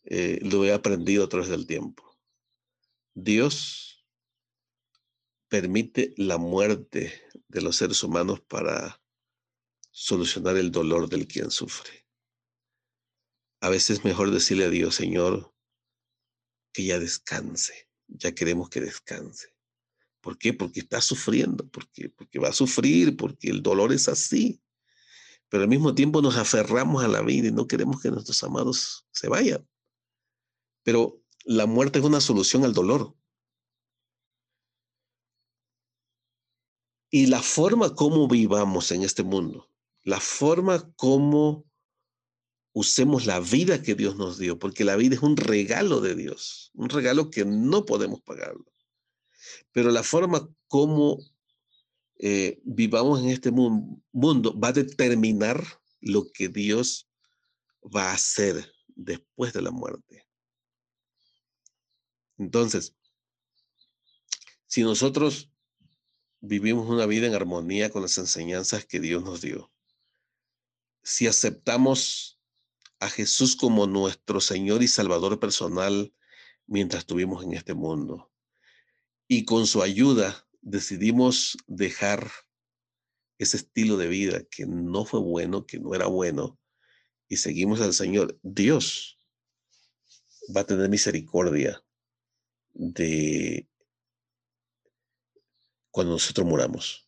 [0.05, 2.03] eh, lo he aprendido a través del tiempo.
[3.13, 4.07] Dios
[5.49, 7.13] permite la muerte
[7.49, 9.03] de los seres humanos para
[9.91, 12.07] solucionar el dolor del quien sufre.
[13.61, 15.53] A veces es mejor decirle a Dios, Señor,
[16.73, 19.58] que ya descanse, ya queremos que descanse.
[20.29, 20.53] ¿Por qué?
[20.53, 24.61] Porque está sufriendo, porque, porque va a sufrir, porque el dolor es así.
[25.49, 29.07] Pero al mismo tiempo nos aferramos a la vida y no queremos que nuestros amados
[29.11, 29.67] se vayan.
[30.83, 33.17] Pero la muerte es una solución al dolor.
[37.11, 39.71] Y la forma como vivamos en este mundo,
[40.03, 41.65] la forma como
[42.75, 46.71] usemos la vida que Dios nos dio, porque la vida es un regalo de Dios,
[46.75, 48.67] un regalo que no podemos pagarlo.
[49.73, 51.19] Pero la forma como
[52.19, 55.65] eh, vivamos en este mundo va a determinar
[56.01, 57.09] lo que Dios
[57.83, 60.27] va a hacer después de la muerte.
[62.37, 62.97] Entonces,
[64.67, 65.51] si nosotros
[66.41, 69.73] vivimos una vida en armonía con las enseñanzas que Dios nos dio,
[71.03, 72.41] si aceptamos
[73.01, 76.13] a Jesús como nuestro Señor y Salvador personal
[76.67, 78.31] mientras estuvimos en este mundo,
[79.29, 82.31] y con su ayuda decidimos dejar
[83.37, 86.59] ese estilo de vida que no fue bueno, que no era bueno,
[87.29, 89.21] y seguimos al Señor, Dios
[90.57, 91.85] va a tener misericordia
[92.73, 93.69] de
[95.91, 97.07] cuando nosotros muramos.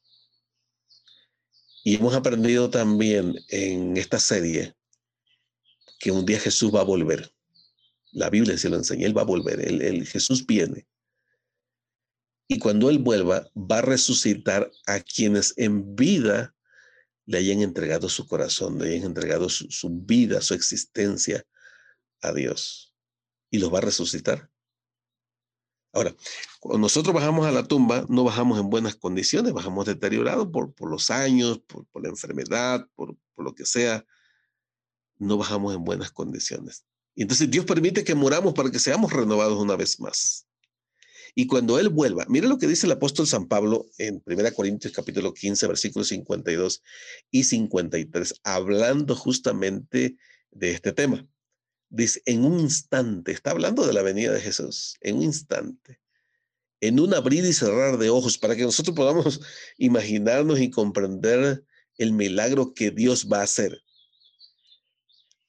[1.83, 4.75] Y hemos aprendido también en esta serie
[5.99, 7.33] que un día Jesús va a volver.
[8.13, 10.90] La Biblia se lo enseña, Él va a volver, el Jesús viene
[12.53, 16.53] Y cuando Él vuelva, va a resucitar a quienes en vida
[17.25, 21.47] le hayan entregado su corazón, le hayan entregado su, vida, su existencia
[22.21, 22.93] a Dios.
[23.53, 24.51] Y los va a resucitar.
[25.93, 26.13] Ahora,
[26.59, 31.13] cuando nosotros bajamos a la tumba, no bajamos en buenas condiciones, bajamos deteriorados por, los
[31.13, 34.05] años, por, la enfermedad, por, por, lo que sea.
[35.19, 36.85] No bajamos en buenas condiciones.
[37.15, 40.50] Y entonces Dios permite que muramos para que seamos renovados una vez más.
[41.35, 44.93] Y cuando Él vuelva, mire lo que dice el apóstol San Pablo en 1 Corintios
[44.93, 46.83] capítulo 15, versículos 52
[47.31, 50.17] y 53, hablando justamente
[50.51, 51.27] de este tema.
[51.89, 56.01] Dice, en un instante, está hablando de la venida de Jesús, en un instante,
[56.81, 59.41] en un abrir y cerrar de ojos, para que nosotros podamos
[59.77, 61.65] imaginarnos y comprender
[61.99, 63.83] el milagro que Dios va a hacer.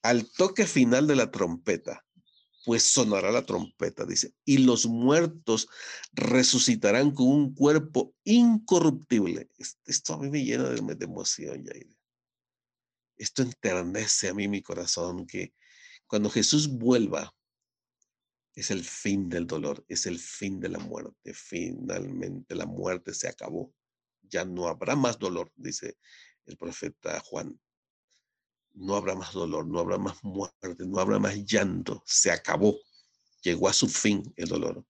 [0.02, 2.04] Al toque final de la trompeta,
[2.64, 5.68] pues sonará la trompeta, dice, y los muertos
[6.12, 9.50] resucitarán con un cuerpo incorruptible.
[9.84, 11.96] Esto a mí me llena de, emoción, Yair.
[13.16, 15.52] Esto enternece a mí mi corazón, que
[16.06, 17.34] cuando Jesús vuelva,
[18.54, 21.32] es el fin del dolor, es el fin de la muerte.
[21.34, 23.74] Finalmente la muerte se acabó.
[24.22, 25.96] Ya no habrá más dolor, dice
[26.44, 27.58] el profeta Juan
[28.74, 32.76] no habrá más dolor, no habrá más muerte, no habrá más llanto, se acabó,
[33.42, 34.84] llegó a su fin el dolor.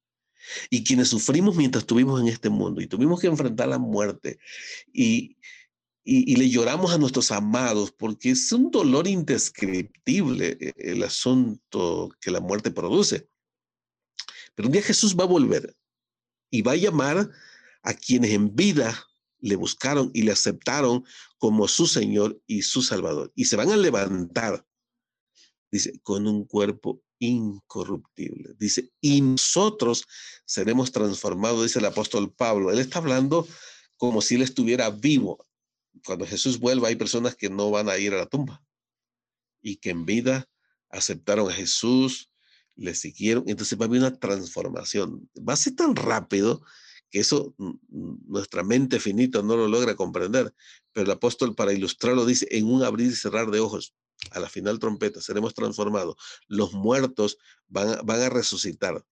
[0.70, 4.38] Y quienes sufrimos mientras estuvimos en este mundo y tuvimos que enfrentar la muerte
[4.92, 5.36] y,
[6.04, 12.32] y, le lloramos a nuestros amados porque es un dolor indescriptible eh, el asunto que
[12.32, 13.28] la muerte produce.
[14.54, 15.76] Pero un día Jesús va a volver
[16.50, 17.30] y va a llamar
[17.82, 19.06] a quienes en vida
[19.42, 21.04] le buscaron y le aceptaron
[21.36, 23.32] como su Señor y su Salvador.
[23.34, 24.64] Y se van a levantar,
[25.70, 28.54] dice, con un cuerpo incorruptible.
[28.58, 30.06] Dice, y nosotros
[30.46, 32.70] seremos transformados, dice el apóstol Pablo.
[32.70, 33.46] Él está hablando
[33.96, 35.44] como si él estuviera vivo.
[36.06, 38.62] Cuando Jesús vuelva, hay personas que no van a ir a la tumba
[39.60, 40.48] y que en vida
[40.88, 42.30] aceptaron a Jesús,
[42.76, 43.44] le siguieron.
[43.48, 45.28] Entonces va a haber una transformación.
[45.36, 46.62] Va a ser tan rápido
[47.12, 47.54] que eso
[47.88, 50.52] nuestra mente finita no lo logra comprender,
[50.92, 53.94] pero el apóstol para ilustrarlo dice, en un abrir y cerrar de ojos,
[54.30, 56.16] a la final trompeta, seremos transformados,
[56.48, 57.36] los muertos
[57.68, 59.04] van, van a resucitar.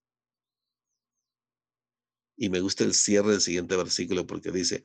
[2.35, 4.83] Y me gusta el cierre del siguiente versículo porque dice,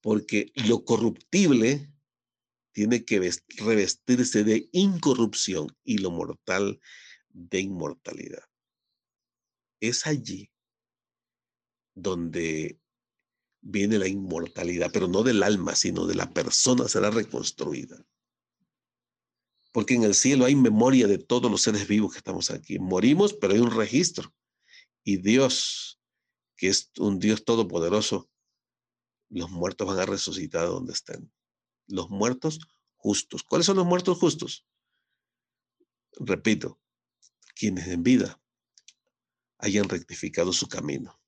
[0.00, 1.92] porque lo corruptible
[2.72, 6.80] tiene que revestirse de incorrupción y lo mortal
[7.28, 8.44] de inmortalidad.
[9.78, 10.48] Es allí
[11.96, 12.78] donde
[13.62, 18.06] viene la inmortalidad, pero no del alma, sino de la persona será reconstruida.
[19.72, 22.78] Porque en el cielo hay memoria de todos los seres vivos que estamos aquí.
[22.78, 24.32] Morimos, pero hay un registro.
[25.02, 26.00] Y Dios,
[26.56, 28.30] que es un Dios todopoderoso,
[29.28, 31.32] los muertos van a resucitar donde estén.
[31.88, 32.60] Los muertos
[32.96, 33.42] justos.
[33.42, 34.66] ¿Cuáles son los muertos justos?
[36.12, 36.78] Repito,
[37.54, 38.40] quienes en vida
[39.58, 41.18] hayan rectificado su camino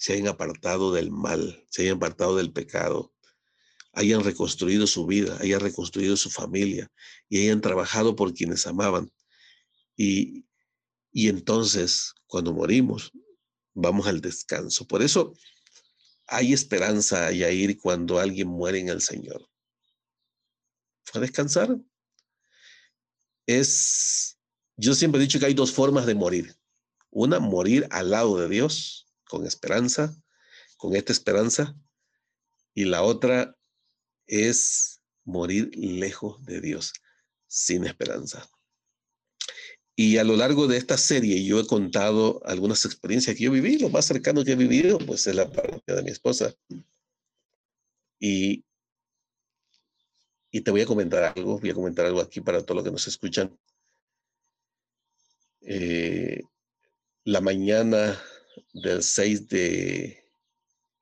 [0.00, 3.12] se hayan apartado del mal, se hayan apartado del pecado,
[3.92, 6.90] hayan reconstruido su vida, hayan reconstruido su familia
[7.28, 9.12] y hayan trabajado por quienes amaban.
[9.98, 10.46] Y,
[11.12, 13.12] y entonces, cuando morimos,
[13.74, 14.86] vamos al descanso.
[14.86, 15.34] Por eso
[16.26, 19.50] hay esperanza, ir cuando alguien muere en el Señor.
[21.04, 21.76] ¿Fue a descansar?
[23.44, 24.38] Es,
[24.78, 26.56] yo siempre he dicho que hay dos formas de morir.
[27.10, 30.14] Una, morir al lado de Dios con esperanza,
[30.76, 31.74] con esta esperanza,
[32.74, 33.56] y la otra
[34.26, 36.92] es morir lejos de Dios,
[37.46, 38.48] sin esperanza.
[39.96, 43.78] Y a lo largo de esta serie yo he contado algunas experiencias que yo viví,
[43.78, 46.54] lo más cercano que he vivido, pues es la parte de mi esposa.
[48.18, 48.64] Y,
[50.50, 52.92] y te voy a comentar algo, voy a comentar algo aquí para todos los que
[52.92, 53.58] nos escuchan.
[55.62, 56.42] Eh,
[57.24, 58.18] la mañana
[58.72, 60.24] del 6 de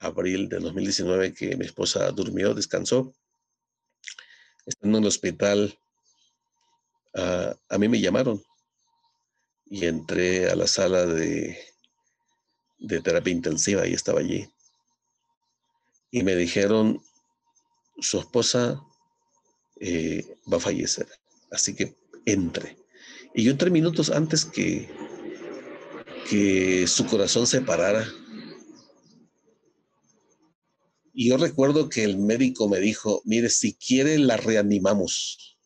[0.01, 3.15] abril de 2019 que mi esposa durmió, descansó.
[4.67, 5.79] Estando en el hospital,
[7.15, 8.43] ah, a mí me llamaron
[9.67, 11.59] y entré a la sala de,
[12.79, 14.49] de terapia intensiva y estaba allí.
[16.11, 17.03] Y me dijeron,
[18.01, 18.83] su esposa
[19.81, 21.07] eh, va a fallecer,
[21.51, 22.79] así que entre.
[23.35, 24.89] Y yo entré minutos antes que,
[26.29, 28.07] que su corazón se parara.
[31.13, 35.59] Y yo recuerdo que el médico me dijo, mire, si quiere la reanimamos.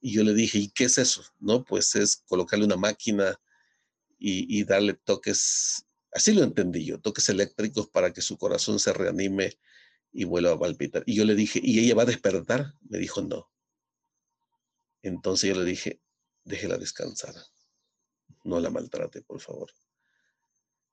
[0.00, 1.24] Y yo le dije, ¿y qué es eso?
[1.40, 3.40] No, pues es colocarle una máquina
[4.18, 9.58] y, darle toques Así lo entendí yo, toques eléctricos para que su corazón se reanime
[10.12, 11.02] y vuelva a palpitar.
[11.04, 12.72] Y yo le dije, ¿y ella va a despertar?
[12.88, 13.50] Me dijo, no.
[15.02, 16.00] Entonces yo le dije,
[16.44, 17.34] déjela descansar.
[18.46, 19.72] No la maltrate, por favor.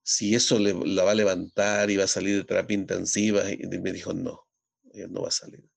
[0.02, 3.94] Si eso la va a levantar y va a salir de terapia intensiva, y me
[3.94, 4.48] dijo, no,
[4.92, 5.70] ella no va a salir.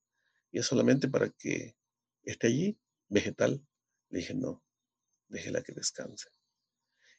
[0.50, 1.76] Y es solamente para que
[2.22, 3.62] esté allí, vegetal.
[4.08, 4.64] Le dije, no,
[5.28, 6.30] déjela que descanse.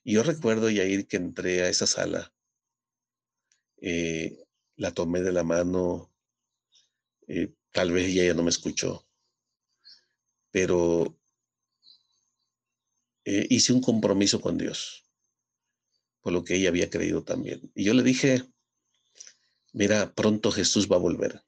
[0.03, 2.33] Y yo recuerdo, Yair, que entré a esa sala,
[3.79, 4.43] eh,
[4.75, 6.11] la tomé de la mano,
[7.27, 9.07] eh, tal vez ella ya no me escuchó,
[10.49, 11.15] pero
[13.29, 15.03] eh, hice un compromiso con Dios,
[16.21, 17.69] por lo que ella había creído también.
[17.75, 18.41] Y yo le dije,
[19.73, 21.43] mira, pronto Jesús va a volver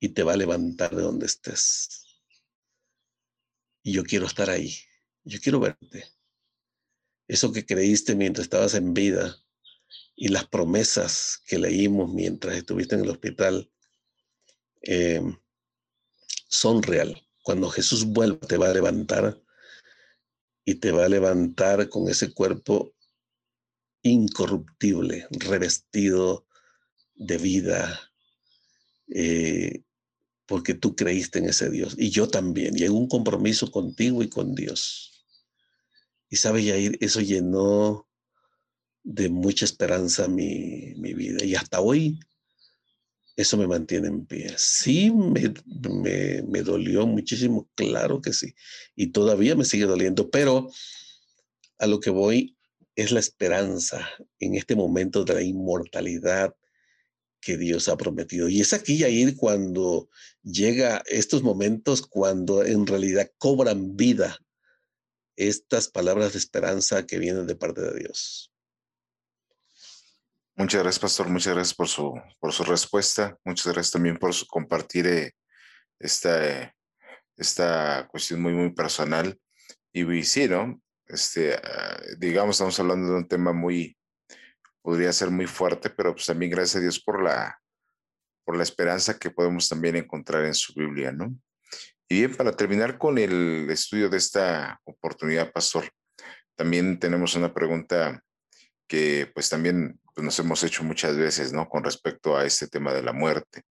[0.00, 2.18] y te va a levantar de donde estés.
[3.84, 4.76] Y yo quiero estar ahí,
[5.22, 6.04] yo quiero verte.
[7.28, 9.40] Eso que creíste mientras estabas en vida
[10.16, 13.70] y las promesas que leímos mientras estuviste en el hospital
[14.82, 15.22] eh,
[16.48, 17.24] son real.
[17.40, 19.43] Cuando Jesús vuelva te va a levantar
[20.64, 22.94] y te va a levantar con ese cuerpo
[24.02, 26.46] incorruptible, revestido
[27.14, 28.12] de vida,
[29.08, 29.82] eh,
[30.46, 31.94] porque tú creíste en ese Dios.
[31.98, 35.26] Y yo también, y en un compromiso contigo y con Dios.
[36.28, 38.08] Y sabes, Yair, eso llenó
[39.02, 41.44] de mucha esperanza mi, mi vida.
[41.44, 42.18] Y hasta hoy
[43.36, 44.54] eso me mantiene en pie.
[44.56, 45.52] Sí, me,
[45.90, 48.54] me, me, dolió muchísimo, claro que sí.
[48.94, 50.70] Y todavía me sigue doliendo, pero
[51.78, 52.56] a lo que voy
[52.94, 54.08] es la esperanza
[54.38, 56.54] en este momento de la inmortalidad
[57.40, 58.48] que Dios ha prometido.
[58.48, 60.08] Y es aquí, Yair, cuando
[60.42, 64.38] llega estos momentos, cuando en realidad cobran vida
[65.36, 68.53] estas palabras de esperanza que vienen de parte de Dios.
[70.56, 71.28] Muchas gracias, pastor.
[71.28, 73.36] Muchas gracias por su, por su respuesta.
[73.44, 75.32] Muchas gracias también por su compartir eh,
[75.98, 76.72] esta,
[77.36, 79.36] esta cuestión muy, muy personal.
[79.92, 80.80] Y, sí, ¿no?
[81.06, 83.96] Este, ah, digamos, estamos hablando de un tema muy,
[84.80, 87.58] podría ser muy fuerte, pero pues también gracias a Dios por la,
[88.44, 91.34] por la esperanza que podemos también encontrar en su Biblia, ¿no?
[92.08, 95.90] Y bien, para terminar con el estudio de esta oportunidad, pastor,
[96.54, 98.22] también tenemos una pregunta
[98.86, 101.68] que pues también pues, nos hemos hecho muchas veces, ¿no?
[101.68, 103.62] Con respecto a este tema de la muerte,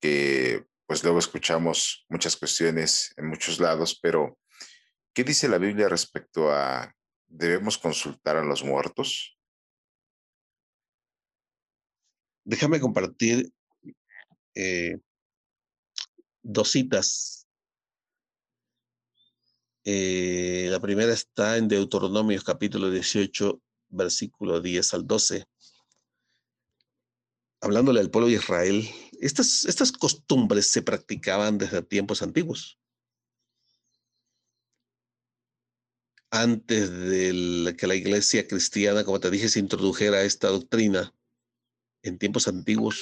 [0.00, 4.38] que pues luego escuchamos muchas cuestiones en muchos lados, pero
[5.12, 6.94] ¿qué dice la Biblia respecto a
[7.26, 9.38] debemos consultar a los muertos?
[12.44, 13.50] Déjame compartir
[14.54, 14.96] eh,
[16.42, 17.46] dos citas.
[19.84, 25.46] Eh, la primera está en Deuteronomios capítulo 18, versículo 10 al 12,
[27.60, 28.88] hablándole al pueblo de Israel,
[29.20, 32.78] estas, estas costumbres se practicaban desde tiempos antiguos.
[36.30, 41.14] Antes de que la iglesia cristiana, como te dije, se introdujera esta doctrina,
[42.02, 43.00] en tiempos antiguos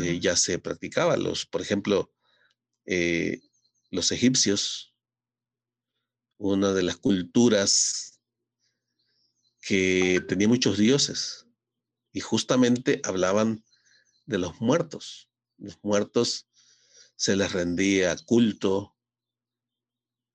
[0.00, 1.16] eh, ya se practicaba.
[1.16, 2.12] Los, por ejemplo,
[2.86, 3.40] eh,
[3.90, 4.94] los egipcios,
[6.36, 8.13] una de las culturas
[9.64, 11.46] que tenía muchos dioses
[12.12, 13.64] y justamente hablaban
[14.26, 15.30] de los muertos.
[15.56, 16.46] Los muertos
[17.16, 18.94] se les rendía culto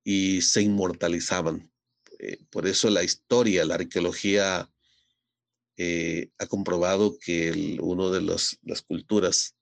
[0.03, 1.71] y se inmortalizaban.
[2.17, 4.71] Eh, por eso la historia, la arqueología
[5.77, 9.55] eh, ha comprobado que uno de las culturas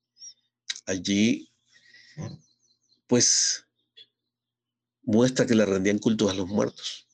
[0.86, 1.52] allí,
[3.06, 3.66] pues,
[5.02, 7.07] muestra que le rendían culto a los muertos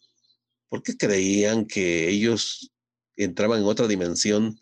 [0.74, 2.72] porque creían que ellos
[3.14, 4.60] entraban en otra dimensión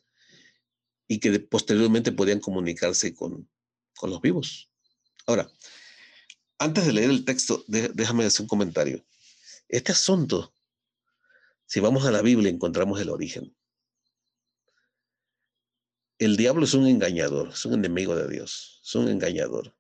[1.08, 3.48] y que posteriormente podían comunicarse con,
[3.96, 4.70] con los vivos.
[5.24, 5.50] Ahora,
[6.58, 9.02] antes de leer el texto, déjame hacer un comentario.
[9.70, 10.52] Este asunto,
[11.64, 13.56] si vamos a la Biblia, encontramos el origen.
[16.18, 19.74] El diablo es un engañador, es un enemigo de Dios, es un engañador.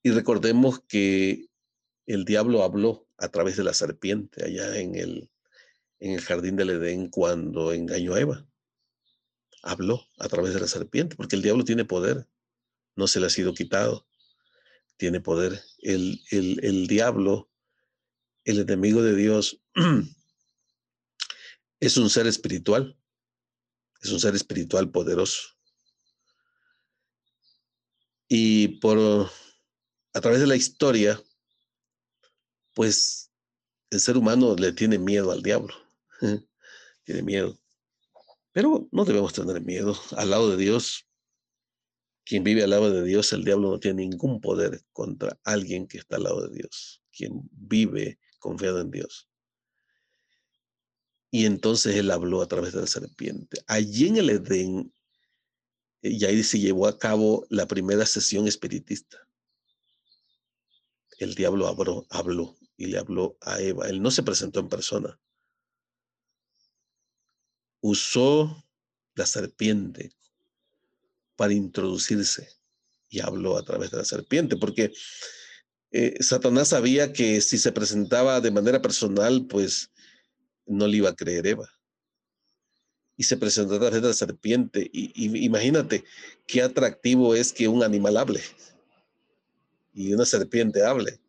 [0.00, 1.48] Y recordemos que
[2.06, 5.30] el diablo habló a través de la serpiente allá en el,
[6.00, 8.46] en el jardín del Edén cuando engañó a Eva.
[9.62, 12.26] Habló a través de la serpiente, porque el diablo tiene poder,
[12.96, 14.08] no se le ha sido quitado,
[14.96, 15.62] tiene poder.
[15.78, 17.48] El, el, el diablo,
[18.44, 19.62] el enemigo de Dios,
[21.80, 22.98] es un ser espiritual,
[24.00, 25.50] es un ser espiritual poderoso.
[28.28, 29.30] Y por
[30.12, 31.22] a través de la historia,
[32.74, 33.30] pues
[33.90, 35.74] el ser humano le tiene miedo al diablo.
[37.04, 37.58] tiene miedo.
[38.52, 39.94] Pero no debemos tener miedo.
[40.16, 41.06] Al lado de Dios,
[42.24, 45.98] quien vive al lado de Dios, el diablo no tiene ningún poder contra alguien que
[45.98, 49.28] está al lado de Dios, quien vive confiado en Dios.
[51.30, 53.62] Y entonces él habló a través de la serpiente.
[53.66, 54.92] Allí en el Edén,
[56.02, 59.16] eh, y ahí se llevó a cabo la primera sesión espiritista.
[61.18, 63.88] El diablo habló, habló y le habló a Eva.
[63.88, 65.16] Él no se presentó en persona.
[67.80, 68.66] Usó
[69.14, 70.10] la serpiente
[71.36, 72.48] para introducirse
[73.08, 74.92] y habló a través de la serpiente, porque
[75.92, 79.92] eh, Satanás sabía que si se presentaba de manera personal, pues
[80.66, 81.68] no le iba a creer Eva.
[83.16, 84.90] Y se presentó a través de la serpiente.
[84.92, 86.02] Y, imagínate
[86.48, 88.40] qué atractivo es que un animal hable
[89.92, 91.21] y una serpiente hable.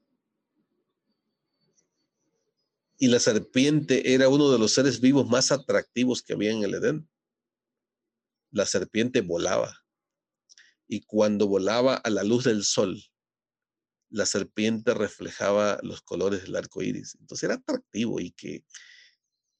[3.03, 6.75] Y la serpiente era uno de los seres vivos más atractivos que había en el
[6.75, 7.09] Edén.
[8.49, 9.77] La serpiente volaba.
[10.87, 13.03] Y cuando volaba a la luz del sol,
[14.09, 17.17] la serpiente reflejaba los colores del arco iris.
[17.19, 18.63] Entonces era atractivo y que,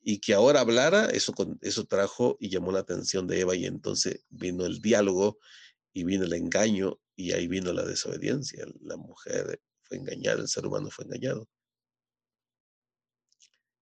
[0.01, 3.57] y que ahora hablara, eso, eso trajo y llamó la atención de Eva.
[3.57, 5.37] Y entonces vino el diálogo
[5.91, 8.65] y vino el engaño y ahí vino la desobediencia.
[8.79, 11.49] La mujer fue engañada, el ser humano fue engañado.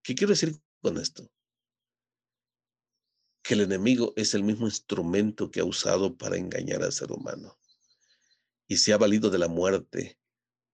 [0.04, 1.30] ¿Qué quiero decir con esto?
[3.44, 7.58] Que el enemigo es el mismo instrumento que ha usado para engañar al ser humano
[8.68, 10.18] y se ha valido de la muerte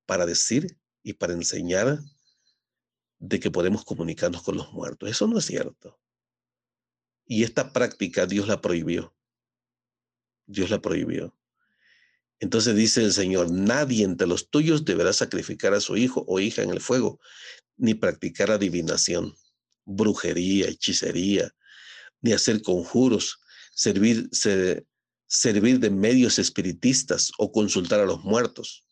[0.05, 1.99] para decir y para enseñar
[3.19, 5.09] de que podemos comunicarnos con los muertos.
[5.09, 5.99] Eso no es cierto.
[7.25, 9.15] Y esta práctica Dios la prohibió.
[10.45, 11.35] Dios la prohibió.
[12.39, 16.61] Entonces dice el Señor, nadie entre los tuyos deberá sacrificar a su hijo o hija
[16.61, 17.19] en el fuego,
[17.77, 19.35] ni practicar adivinación,
[19.85, 21.53] brujería, hechicería,
[22.21, 23.39] ni hacer conjuros,
[23.73, 24.29] servir,
[25.27, 28.83] servir de medios espiritistas o consultar a los muertos.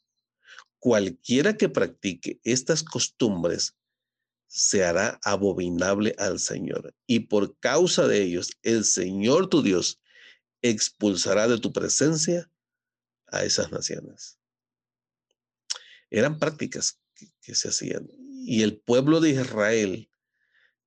[0.79, 3.75] Cualquiera que practique estas costumbres
[4.47, 6.95] se hará abominable al Señor.
[7.07, 9.99] Y por causa de ellos, el Señor tu Dios
[10.61, 12.49] expulsará de tu presencia
[13.27, 14.37] a esas naciones.
[16.09, 16.99] Eran prácticas
[17.41, 18.07] que, se hacían.
[18.45, 20.09] Y el pueblo de Israel,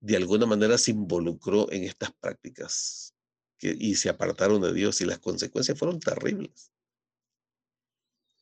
[0.00, 3.14] de alguna manera, se involucró en estas prácticas
[3.60, 6.70] y se apartaron de Dios y las consecuencias fueron terribles.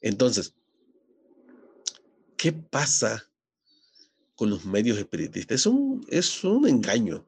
[0.00, 0.54] Entonces,
[2.36, 3.30] ¿qué pasa
[4.34, 5.60] con los medios espiritistas?
[5.60, 7.26] Es un, es un engaño.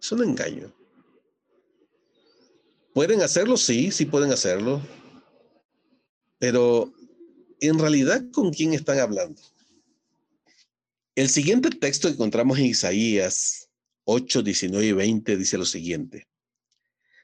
[0.00, 0.74] Es un engaño.
[2.94, 3.56] ¿Pueden hacerlo?
[3.56, 4.80] Sí, sí pueden hacerlo.
[6.38, 6.92] Pero
[7.60, 9.42] en realidad, ¿con quién están hablando?
[11.14, 13.68] El siguiente texto que encontramos en Isaías
[14.04, 16.28] 8, 19 y 20 dice lo siguiente.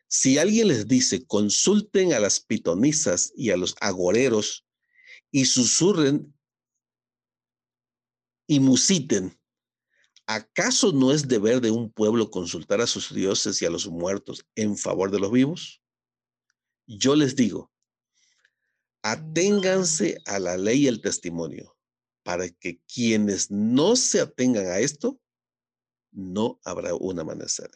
[0.07, 4.67] Si alguien les dice, consulten a las pitonisas y a los agoreros
[5.31, 6.35] y susurren
[8.47, 9.39] y musiten,
[10.27, 14.45] ¿acaso no es deber de un pueblo consultar a sus dioses y a los muertos
[14.55, 15.83] en favor de los vivos?
[16.87, 17.73] Yo les digo,
[19.05, 21.77] aténganse a la ley y el testimonio
[22.23, 25.21] para que quienes no se atengan a esto,
[26.11, 27.71] no habrá un amanecer.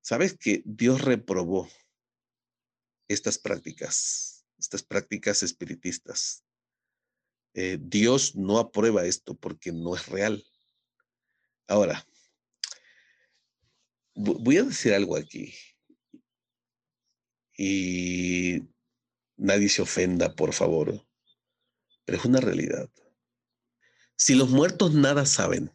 [0.00, 1.68] ¿Sabes que Dios reprobó
[3.08, 6.44] estas prácticas, estas prácticas espiritistas?
[7.54, 10.46] Eh, Dios no aprueba esto porque no es real.
[11.66, 12.06] Ahora,
[14.14, 15.52] voy a decir algo aquí.
[17.58, 18.75] Y
[19.36, 21.06] nadie se ofenda, por favor
[22.06, 22.88] pero es una realidad.
[24.16, 25.70] Si los muertos nada saben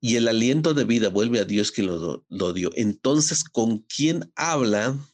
[0.00, 4.30] y el aliento de vida vuelve a Dios que lo, lo dio, entonces ¿con quién
[4.36, 5.04] hablan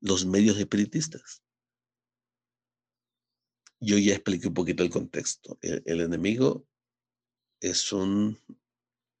[0.00, 1.42] los medios espiritistas?
[3.80, 5.58] Yo ya expliqué un poquito el contexto.
[5.60, 6.66] El, el enemigo
[7.60, 8.38] es un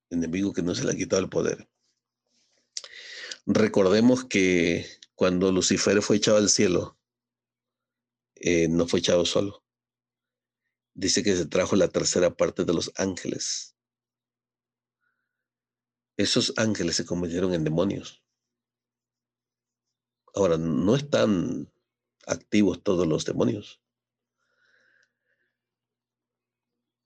[0.08, 1.68] enemigo que no se le ha quitado el poder.
[3.44, 4.86] Recordemos que
[5.16, 6.98] cuando Lucifer fue echado al cielo,
[8.36, 9.64] eh, no fue echado solo.
[10.94, 13.76] Dice que se trajo la tercera parte de los ángeles.
[16.18, 18.22] Esos ángeles se convirtieron en demonios.
[20.34, 21.72] Ahora, no están
[22.26, 23.80] activos todos los demonios.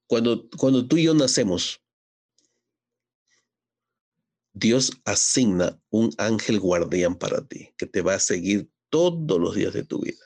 [0.08, 1.80] Cuando, cuando tú y yo nacemos,
[4.60, 9.72] Dios asigna un ángel guardián para ti que te va a seguir todos los días
[9.72, 10.22] de tu vida.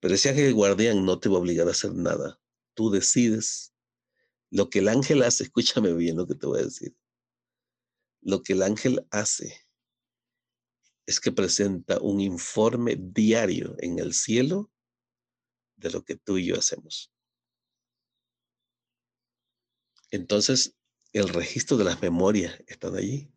[0.00, 2.38] Pero ese ángel guardián no te va a obligar a hacer nada.
[2.74, 3.72] Tú decides
[4.50, 6.94] Lo que el ángel hace, escúchame bien lo que te voy a decir.
[8.20, 9.66] Lo que el ángel hace
[11.06, 14.70] es que presenta un informe diario en el cielo
[15.76, 17.10] de lo que tú y yo hacemos.
[20.10, 20.75] Entonces,
[21.18, 23.32] el registro de las memorias están allí.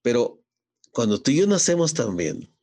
[0.00, 0.44] Pero
[0.92, 2.54] cuando tú y yo nacemos también,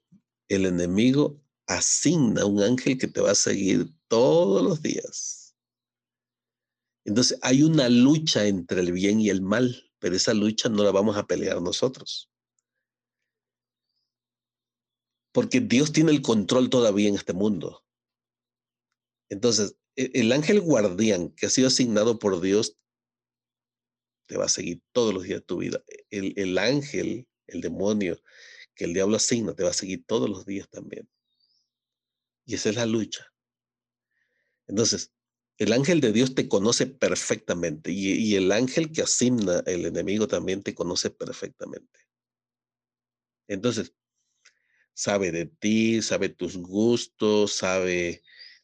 [0.47, 5.53] el enemigo asigna un ángel que te va a seguir todos los días.
[7.03, 10.91] Entonces hay una lucha entre el bien y el mal, pero esa lucha no la
[10.91, 12.31] vamos a pelear nosotros.
[15.33, 17.83] Porque Dios tiene el control todavía en este mundo.
[19.29, 22.78] Entonces, e, el ángel guardián que ha sido asignado por Dios
[24.29, 25.83] te va a seguir todos los días de tu vida.
[26.11, 28.21] El, el ángel, el demonio
[28.75, 31.09] que el diablo asigna, te va a seguir todos los días también.
[32.45, 33.25] Y esa es la lucha.
[34.67, 35.11] Entonces,
[35.57, 40.27] el ángel de Dios te conoce perfectamente y, y, el ángel que asigna el enemigo
[40.27, 41.99] también te conoce perfectamente.
[43.47, 43.95] Entonces,
[44.93, 48.21] sabe de ti, sabe tus gustos, sabe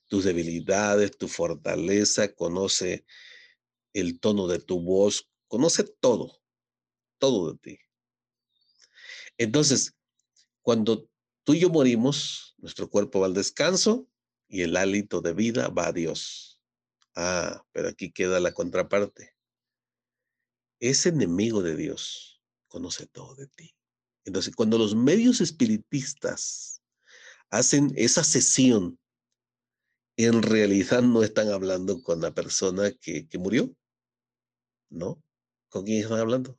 [0.07, 3.03] tus debilidades, tu fortaleza, conoce
[3.93, 6.41] el tono de tu voz, conoce todo,
[7.17, 7.79] todo de ti.
[9.37, 9.95] Entonces,
[10.61, 11.09] cuando
[11.45, 14.05] tú y yo morimos, nuestro cuerpo va al descanso
[14.49, 16.61] y el hálito de vida va a Dios.
[17.15, 19.33] Ah, pero aquí queda la contraparte.
[20.81, 23.77] Ese enemigo de Dios conoce todo de ti.
[24.25, 26.81] Entonces, cuando los medios espiritistas
[27.49, 28.99] hacen esa sesión
[30.17, 33.73] en realidad no están hablando con la persona que, murió.
[34.89, 35.21] ¿No?
[35.75, 36.57] ¿Con quién están hablando?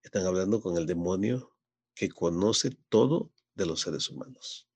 [0.00, 1.56] Están hablando con el demonio
[1.92, 4.68] que conoce todo de los seres humanos.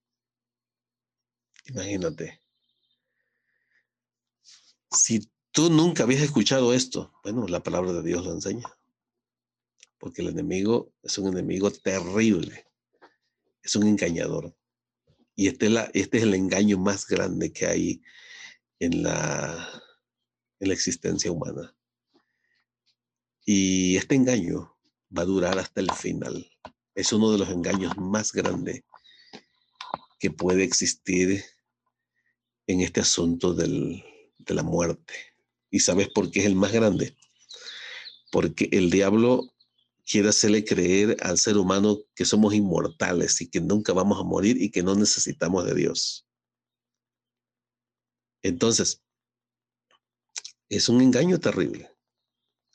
[1.66, 2.42] Imagínate.
[4.90, 8.76] Si tú nunca habías escuchado esto, bueno, la palabra de Dios lo enseña.
[9.96, 12.66] Porque el enemigo es un enemigo terrible.
[13.62, 14.56] Es un engañador.
[15.36, 18.02] Y este es, este es el engaño más grande que hay
[18.80, 19.70] en la
[20.58, 21.76] existencia humana.
[23.52, 24.76] Y este engaño
[25.10, 26.48] va a durar hasta el final.
[26.94, 28.84] Es uno de los engaños más grandes
[30.20, 31.42] que puede existir
[32.68, 34.04] en este asunto del,
[34.38, 35.14] de la muerte.
[35.68, 37.16] ¿Y sabes por qué es el más grande?
[38.30, 39.52] Porque el diablo
[40.08, 44.62] quiere hacerle creer al ser humano que somos inmortales y que nunca vamos a morir
[44.62, 46.24] y que no necesitamos de Dios.
[48.44, 49.02] Entonces,
[50.68, 51.89] es un engaño terrible.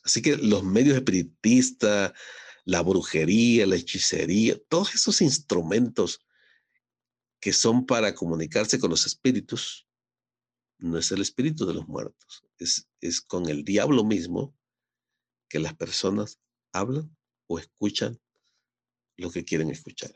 [0.05, 2.13] Así que los medios espiritistas,
[2.63, 6.23] la brujería, la hechicería, todos esos instrumentos
[7.41, 9.87] que son para comunicarse con los espíritus,
[10.77, 14.55] no es el espíritu de los muertos, es, es con el diablo mismo
[15.49, 16.39] que las personas
[16.71, 17.15] hablan
[17.47, 18.19] o escuchan
[19.17, 20.13] lo que quieren escuchar.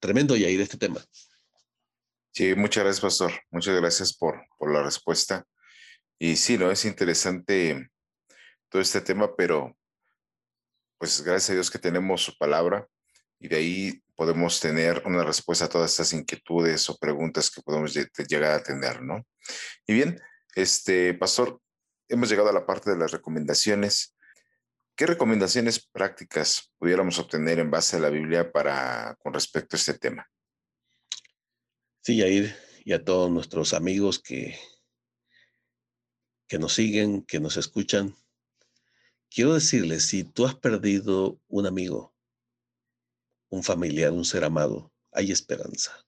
[0.00, 1.04] Tremendo, Yair, este tema.
[2.32, 3.32] Sí, muchas gracias, pastor.
[3.50, 5.46] Muchas gracias por, por la respuesta.
[6.22, 7.90] Y sí, no es interesante
[8.68, 9.74] todo este tema, pero
[10.98, 12.86] pues gracias a Dios que tenemos su palabra
[13.38, 17.94] y de ahí podemos tener una respuesta a todas estas inquietudes o preguntas que podemos
[17.94, 19.26] llegar a tener, ¿no?
[19.86, 20.20] Y bien,
[20.54, 21.58] este pastor,
[22.06, 24.14] hemos llegado a la parte de las recomendaciones.
[24.94, 29.94] ¿Qué recomendaciones prácticas pudiéramos obtener en base a la Biblia para con respecto a este
[29.94, 30.28] tema?
[32.02, 32.54] Sí, Yair,
[32.84, 34.58] y a todos nuestros amigos que,
[36.50, 38.16] que nos siguen, que nos escuchan.
[39.30, 42.12] Quiero decirles, si tú has perdido un amigo,
[43.50, 46.04] un familiar, un ser amado, hay esperanza.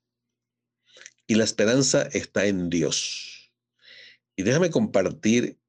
[1.28, 3.52] Y la esperanza está en Dios.
[4.34, 5.60] Y déjame compartir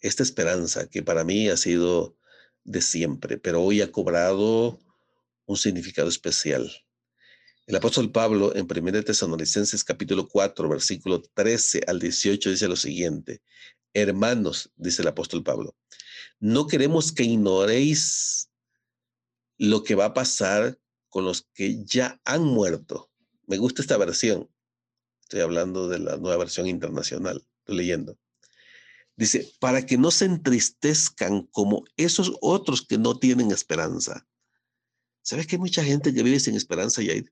[0.00, 2.18] esta esperanza que para mí ha sido
[2.64, 4.78] de siempre, pero hoy ha cobrado
[5.46, 6.70] un significado especial.
[7.66, 13.42] El apóstol Pablo en 1 Tesalonicenses capítulo 4, versículo 13 al 18 dice lo siguiente,
[14.00, 15.76] hermanos, dice el apóstol Pablo,
[16.40, 18.50] no queremos que ignoréis
[19.58, 20.78] lo que va a pasar
[21.08, 23.10] con los que ya han muerto.
[23.46, 24.48] Me gusta esta versión.
[25.22, 27.46] Estoy hablando de la nueva versión internacional.
[27.60, 28.18] Estoy leyendo.
[29.16, 34.28] Dice, para que no se entristezcan como esos otros que no tienen esperanza.
[35.22, 37.26] ¿Sabes que hay mucha gente que vive sin esperanza, hay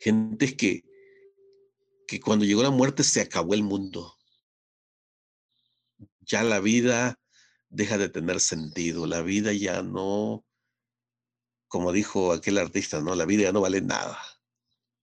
[0.00, 0.84] Gente que,
[2.08, 4.13] que cuando llegó la muerte se acabó el mundo.
[6.26, 7.18] Ya la vida
[7.68, 9.06] deja de tener sentido.
[9.06, 10.44] La vida ya no,
[11.68, 13.14] como dijo aquel artista, ¿no?
[13.14, 14.18] La vida ya no vale nada.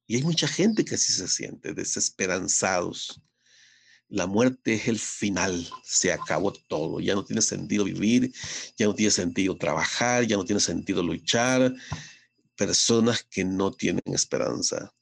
[0.07, 3.21] Y hay mucha gente que así se siente, desesperanzados
[4.11, 8.33] la muerte es el final, se acabó todo, ya no tiene sentido vivir,
[8.77, 11.73] ya no tiene sentido trabajar, ya no tiene sentido luchar.
[12.57, 14.93] Personas que no tienen esperanza.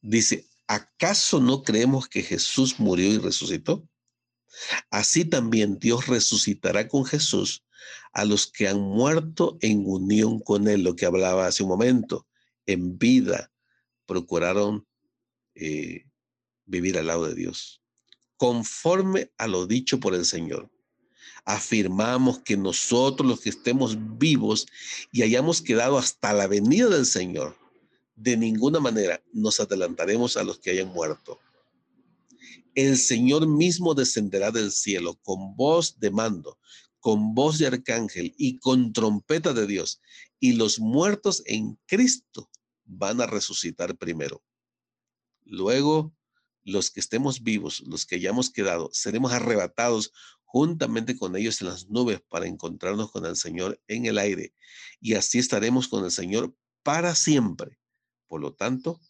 [0.00, 3.87] Dice, ¿acaso no creemos que Jesús murió y resucitó?
[4.90, 7.64] Así también Dios resucitará con Jesús
[8.12, 12.26] a los que han muerto en unión con Él, lo que hablaba hace un momento,
[12.66, 13.50] en vida,
[14.06, 14.86] procuraron
[15.54, 16.04] eh,
[16.66, 17.82] vivir al lado de Dios,
[18.36, 20.70] conforme a lo dicho por el Señor.
[21.44, 24.66] Afirmamos que nosotros los que estemos vivos
[25.12, 27.56] y hayamos quedado hasta la venida del Señor,
[28.16, 31.38] de ninguna manera nos adelantaremos a los que hayan muerto.
[32.78, 36.60] El Señor mismo descenderá del cielo con voz de mando,
[37.00, 40.00] con voz de arcángel y con trompeta de Dios,
[40.38, 42.48] y los muertos en Cristo
[42.84, 44.44] van a resucitar primero.
[45.42, 46.14] Luego
[46.62, 50.12] los que estemos vivos, los que hayamos quedado, seremos arrebatados
[50.44, 54.54] juntamente con ellos en las nubes para encontrarnos con el Señor en el aire.
[55.00, 56.54] Y así estaremos con el Señor
[56.84, 57.80] para siempre.
[58.28, 59.00] Por lo tanto,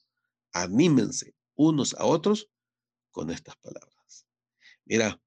[0.55, 2.49] anímense unos a otros
[3.19, 4.29] con estas palabras.
[4.85, 5.21] Mira,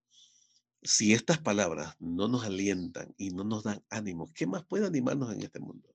[0.81, 5.33] si estas palabras no nos alientan y no nos dan ánimo, ¿qué más puede animarnos
[5.33, 5.93] en este mundo?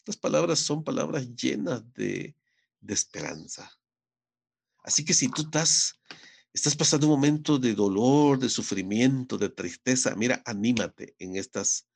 [0.00, 2.36] Estas palabras son palabras llenas de,
[2.86, 3.72] esperanza,
[4.82, 5.98] Así que si tú estás,
[6.52, 11.88] estás pasando un momento de dolor, de sufrimiento, de tristeza, mira, anímate en estas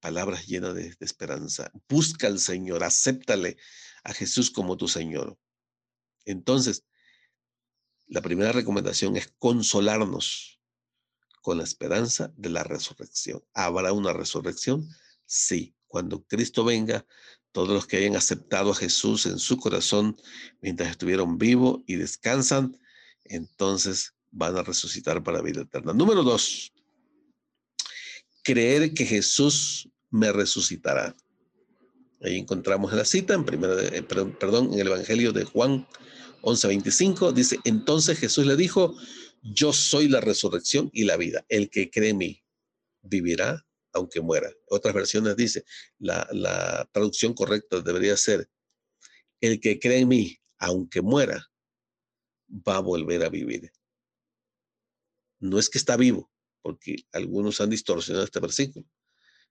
[0.00, 1.70] palabras llenas de, de esperanza.
[1.86, 3.58] Busca al Señor, acéptale
[4.04, 5.38] a Jesús como tu Señor.
[6.24, 6.84] Entonces,
[8.08, 10.60] la primera recomendación es consolarnos
[11.40, 13.42] con la esperanza de la resurrección.
[13.52, 14.88] ¿Habrá una resurrección?
[15.26, 15.74] Sí.
[15.88, 17.04] Cuando Cristo venga,
[17.52, 20.16] todos los que hayan aceptado a Jesús en su corazón
[20.62, 22.78] mientras estuvieron vivos y descansan,
[23.24, 25.92] entonces van a resucitar para vida eterna.
[25.92, 26.72] Número dos,
[28.42, 31.14] creer que Jesús me resucitará.
[32.22, 35.86] Ahí encontramos la cita en primera, eh, perdón, en el Evangelio de Juan
[36.42, 38.96] 11:25 dice, entonces Jesús le dijo,
[39.42, 41.44] yo soy la resurrección y la vida.
[41.48, 42.42] El que cree en mí
[43.02, 44.50] vivirá aunque muera.
[44.66, 45.64] Otras versiones dice,
[45.98, 48.48] la, traducción correcta debería ser,
[49.40, 51.46] el que cree en mí, aunque muera,
[52.48, 53.70] va a volver a vivir.
[55.40, 56.30] No es que está vivo,
[56.62, 58.86] porque algunos han distorsionado este versículo.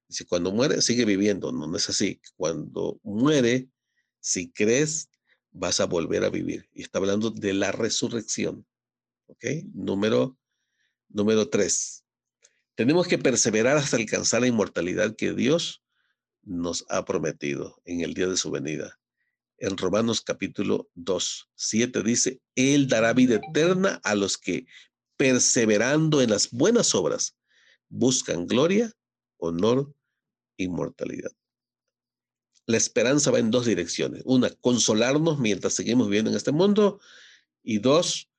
[0.07, 1.51] Dice, cuando muere, sigue viviendo.
[1.51, 2.19] No, no es así.
[2.35, 3.69] Cuando muere,
[4.19, 5.10] si crees,
[5.51, 6.69] vas a volver a vivir.
[6.73, 8.65] Y está hablando de la resurrección.
[9.27, 9.45] ¿Ok?
[9.73, 10.37] Número,
[11.09, 12.03] número tres.
[12.75, 15.83] Tenemos que perseverar hasta alcanzar la inmortalidad que Dios
[16.43, 18.99] nos ha prometido en el día de su venida.
[19.57, 24.65] En Romanos capítulo 2, 7 dice, Él dará vida eterna a los que,
[25.17, 27.37] perseverando en las buenas obras,
[27.87, 28.91] buscan gloria,
[29.37, 29.93] honor,
[30.57, 31.31] inmortalidad.
[32.65, 34.21] La esperanza va en dos direcciones.
[34.25, 36.99] Una, consolarnos mientras seguimos viviendo en este mundo.
[37.63, 38.29] Y dos,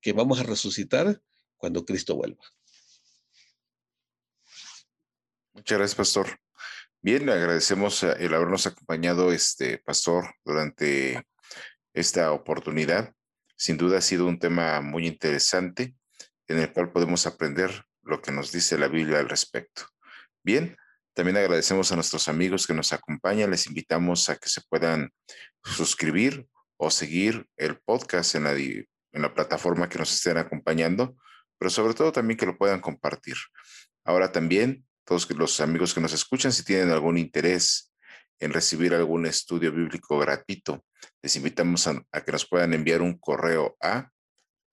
[0.00, 1.20] que vamos a resucitar
[1.56, 2.42] cuando Cristo vuelva.
[5.52, 6.38] Muchas gracias, Pastor.
[7.00, 11.26] Bien, le agradecemos eh, el habernos acompañado, este Pastor, durante
[11.94, 13.14] esta oportunidad.
[13.56, 15.96] Sin duda ha sido un tema muy interesante
[16.46, 19.82] en el cual podemos aprender lo que nos dice la Biblia al respecto.
[20.42, 20.76] Bien,
[21.16, 23.50] también agradecemos a nuestros amigos que nos acompañan.
[23.50, 25.10] Les invitamos a que se puedan
[25.64, 26.46] suscribir
[26.76, 31.16] o seguir el podcast en la, en la plataforma que nos estén acompañando,
[31.56, 33.36] pero sobre todo también que lo puedan compartir.
[34.04, 37.94] Ahora también todos los amigos que nos escuchan, si tienen algún interés
[38.38, 40.84] en recibir algún estudio bíblico gratuito,
[41.22, 44.10] les invitamos a, que nos puedan enviar un correo a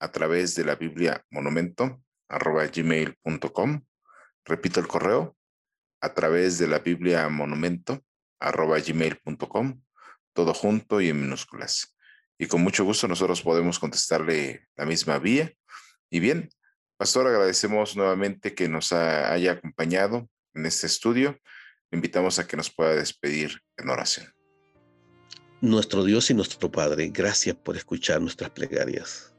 [0.02, 3.82] a través de la Biblia monumento arroba gmail.com.
[4.44, 5.38] Repito el correo,
[6.04, 8.04] a través de la Biblia monumento
[8.38, 9.82] arroba gmail.com,
[10.34, 11.96] todo junto y en minúsculas.
[12.38, 15.54] Y con mucho gusto nosotros podemos contestarle la misma vía.
[16.10, 16.50] Y bien,
[16.98, 21.40] Pastor, agradecemos nuevamente que nos haya acompañado en este estudio.
[21.90, 24.28] Invitamos a que nos pueda despedir en oración.
[25.62, 29.34] Nuestro Dios y nuestro Padre, gracias por escuchar nuestras plegarias.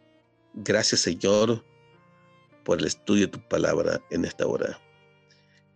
[0.55, 1.62] Gracias, Señor,
[2.65, 4.81] por el estudio de tu palabra en esta hora.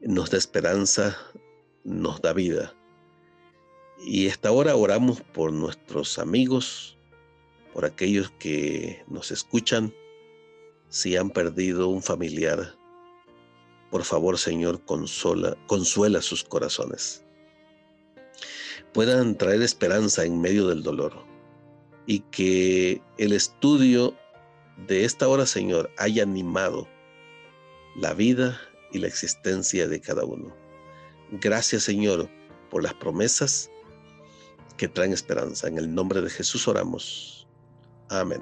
[0.00, 1.16] Nos da esperanza,
[1.84, 2.74] nos da vida.
[3.98, 6.96] Y esta hora oramos por nuestros amigos,
[7.74, 9.92] por aquellos que nos escuchan
[10.88, 12.78] si han perdido un familiar,
[13.90, 17.24] por favor, Señor, consola, consuela sus corazones.
[18.92, 21.24] Puedan traer esperanza en medio del dolor
[22.06, 24.14] y que el estudio
[24.86, 26.86] de esta hora, Señor, haya animado
[27.96, 28.60] la vida
[28.92, 30.54] y la existencia de cada uno.
[31.30, 32.28] Gracias, Señor,
[32.70, 33.70] por las promesas
[34.76, 35.68] que traen esperanza.
[35.68, 37.46] En el nombre de Jesús oramos.
[38.08, 38.40] Amén.